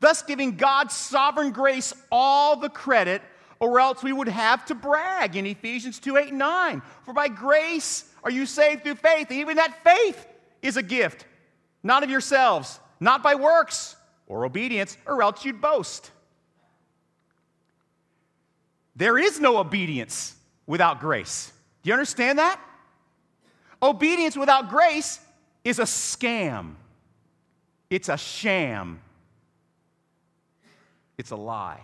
thus 0.00 0.22
giving 0.22 0.56
God's 0.56 0.94
sovereign 0.94 1.52
grace 1.52 1.92
all 2.10 2.56
the 2.56 2.68
credit, 2.68 3.22
or 3.58 3.78
else 3.78 4.02
we 4.02 4.12
would 4.12 4.28
have 4.28 4.64
to 4.66 4.74
brag 4.74 5.36
in 5.36 5.46
Ephesians 5.46 5.98
2 5.98 6.16
8 6.16 6.28
and 6.28 6.38
9. 6.38 6.82
For 7.04 7.12
by 7.12 7.28
grace 7.28 8.04
are 8.24 8.30
you 8.30 8.46
saved 8.46 8.84
through 8.84 8.94
faith, 8.96 9.30
even 9.30 9.56
that 9.56 9.84
faith 9.84 10.26
is 10.62 10.76
a 10.76 10.82
gift, 10.82 11.26
not 11.82 12.02
of 12.02 12.10
yourselves, 12.10 12.80
not 12.98 13.22
by 13.22 13.34
works 13.34 13.96
or 14.26 14.44
obedience, 14.44 14.96
or 15.06 15.22
else 15.22 15.44
you'd 15.44 15.60
boast. 15.60 16.10
There 18.96 19.18
is 19.18 19.40
no 19.40 19.58
obedience 19.58 20.34
without 20.66 21.00
grace. 21.00 21.52
Do 21.82 21.88
you 21.88 21.94
understand 21.94 22.38
that? 22.38 22.60
Obedience 23.82 24.36
without 24.36 24.68
grace 24.68 25.20
is 25.64 25.78
a 25.78 25.84
scam. 25.84 26.74
It's 27.90 28.08
a 28.08 28.16
sham. 28.16 29.00
It's 31.18 31.32
a 31.32 31.36
lie. 31.36 31.82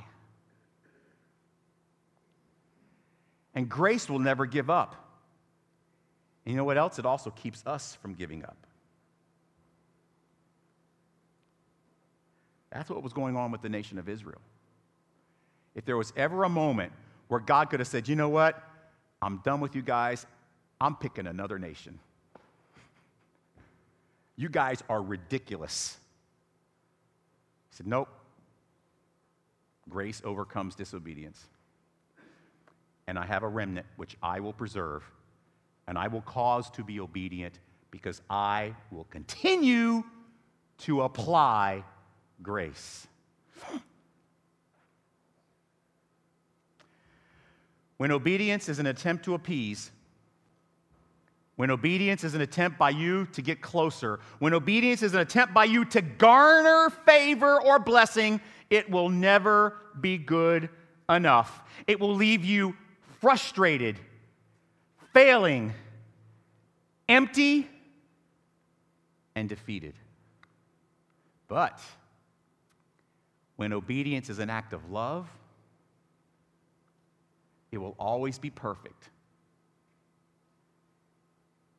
And 3.55 3.69
grace 3.69 4.09
will 4.09 4.21
never 4.21 4.47
give 4.47 4.71
up. 4.71 4.95
And 6.45 6.53
you 6.53 6.57
know 6.57 6.64
what 6.64 6.79
else? 6.79 6.99
It 6.99 7.07
also 7.07 7.31
keeps 7.31 7.66
us 7.66 7.99
from 8.01 8.14
giving 8.14 8.45
up. 8.45 8.57
That's 12.71 12.88
what 12.88 13.03
was 13.03 13.12
going 13.12 13.37
on 13.37 13.51
with 13.51 13.62
the 13.62 13.69
nation 13.69 13.99
of 13.99 14.09
Israel. 14.09 14.40
If 15.75 15.85
there 15.85 15.97
was 15.97 16.12
ever 16.16 16.45
a 16.45 16.49
moment 16.49 16.92
where 17.29 17.40
God 17.40 17.71
could 17.71 17.81
have 17.81 17.88
said, 17.88 18.09
you 18.09 18.14
know 18.14 18.29
what? 18.29 18.62
I'm 19.21 19.38
done 19.38 19.61
with 19.61 19.75
you 19.75 19.83
guys. 19.83 20.27
I'm 20.81 20.95
picking 20.95 21.27
another 21.27 21.59
nation. 21.59 21.99
You 24.37 24.49
guys 24.49 24.83
are 24.88 25.03
ridiculous. 25.03 25.96
He 27.70 27.77
said, 27.77 27.87
Nope. 27.87 28.09
Grace 29.88 30.20
overcomes 30.25 30.75
disobedience. 30.75 31.46
And 33.07 33.18
I 33.18 33.25
have 33.25 33.42
a 33.44 33.49
remnant 33.49 33.87
which 33.96 34.16
I 34.22 34.40
will 34.40 34.53
preserve, 34.53 35.05
and 35.87 35.96
I 35.96 36.09
will 36.09 36.22
cause 36.22 36.68
to 36.70 36.83
be 36.83 36.99
obedient 36.99 37.61
because 37.90 38.20
I 38.29 38.75
will 38.90 39.05
continue 39.05 40.03
to 40.79 41.03
apply 41.03 41.85
grace. 42.42 43.07
When 47.96 48.11
obedience 48.11 48.68
is 48.68 48.79
an 48.79 48.87
attempt 48.87 49.25
to 49.25 49.35
appease, 49.35 49.90
when 51.57 51.71
obedience 51.71 52.23
is 52.23 52.35
an 52.35 52.42
attempt 52.42 52.79
by 52.79 52.90
you 52.90 53.27
to 53.33 53.42
get 53.42 53.62
closer, 53.62 54.21
when 54.38 54.53
obedience 54.53 55.03
is 55.03 55.14
an 55.14 55.21
attempt 55.21 55.55
by 55.55 55.64
you 55.64 55.85
to 55.87 56.03
garner 56.03 56.90
favor 57.07 57.61
or 57.61 57.79
blessing, 57.79 58.40
it 58.69 58.90
will 58.90 59.09
never 59.09 59.77
be 59.99 60.19
good 60.19 60.69
enough. 61.09 61.62
It 61.87 61.99
will 61.99 62.14
leave 62.14 62.45
you 62.45 62.77
frustrated, 63.21 63.99
failing, 65.14 65.73
empty, 67.09 67.69
and 69.35 69.49
defeated. 69.49 69.95
But 71.49 71.81
when 73.57 73.73
obedience 73.73 74.29
is 74.29 74.40
an 74.40 74.51
act 74.51 74.75
of 74.75 74.90
love, 74.90 75.27
it 77.73 77.79
will 77.79 77.95
always 77.99 78.38
be 78.38 78.51
perfect 78.51 79.09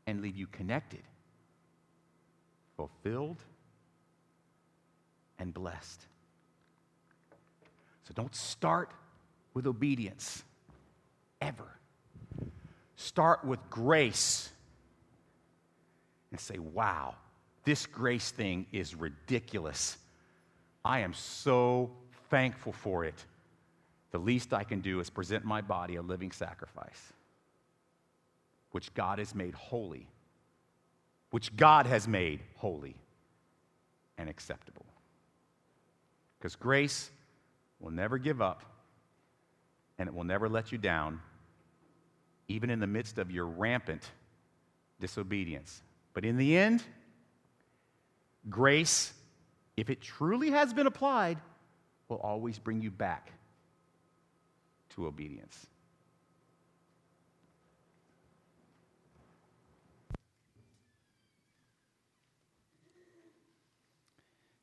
and 0.08 0.22
leave 0.22 0.38
you 0.38 0.48
connected, 0.48 1.04
fulfilled, 2.78 3.44
and 5.38 5.54
blessed. 5.54 6.02
So 8.08 8.14
don't 8.16 8.34
start 8.34 8.90
with 9.54 9.68
obedience, 9.68 10.44
ever. 11.42 11.68
Start 12.96 13.44
with 13.44 13.60
grace 13.70 14.50
and 16.32 16.40
say, 16.40 16.58
wow, 16.58 17.16
this 17.66 17.86
grace 17.86 18.32
thing 18.32 18.66
is 18.72 18.96
ridiculous. 18.96 19.98
I 20.86 21.00
am 21.00 21.14
so 21.14 21.92
thankful 22.30 22.72
for 22.72 23.04
it. 23.04 23.26
The 24.12 24.20
least 24.20 24.54
I 24.54 24.64
can 24.64 24.80
do 24.80 25.02
is 25.02 25.10
present 25.10 25.44
my 25.44 25.60
body 25.60 25.98
a 25.98 26.02
living 26.02 26.32
sacrifice 26.32 27.14
which 28.72 28.94
God 28.94 29.20
has 29.20 29.34
made 29.34 29.54
holy, 29.54 30.08
which 31.32 31.56
God 31.56 31.86
has 31.86 32.08
made 32.08 32.42
holy 32.56 32.96
and 34.18 34.30
acceptable. 34.30 34.86
Because 36.38 36.56
grace 36.56 37.12
will 37.80 37.92
never 37.92 38.18
give 38.18 38.42
up 38.42 38.64
and 39.98 40.08
it 40.08 40.14
will 40.14 40.24
never 40.24 40.48
let 40.48 40.72
you 40.72 40.78
down, 40.78 41.20
even 42.48 42.70
in 42.70 42.80
the 42.80 42.88
midst 42.88 43.18
of 43.18 43.32
your 43.32 43.46
rampant 43.46 44.12
disobedience. 45.00 45.82
But 46.14 46.26
in 46.26 46.38
the 46.38 46.58
end, 46.58 46.84
grace, 48.50 49.14
if 49.76 49.90
it 49.90 50.02
truly 50.02 50.52
has 50.52 50.74
been 50.74 50.88
applied, 50.88 51.40
will 52.10 52.18
always 52.18 52.58
bring 52.60 52.82
you 52.82 52.92
back 52.92 53.32
to 54.96 55.08
obedience. 55.08 55.68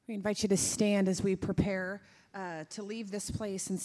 We 0.06 0.12
invite 0.12 0.42
you 0.42 0.50
to 0.50 0.56
stand 0.58 1.08
as 1.08 1.22
we 1.22 1.34
prepare 1.34 2.02
uh, 2.34 2.64
to 2.68 2.82
leave 2.82 3.10
this 3.10 3.30
place 3.30 3.70
and 3.70 3.80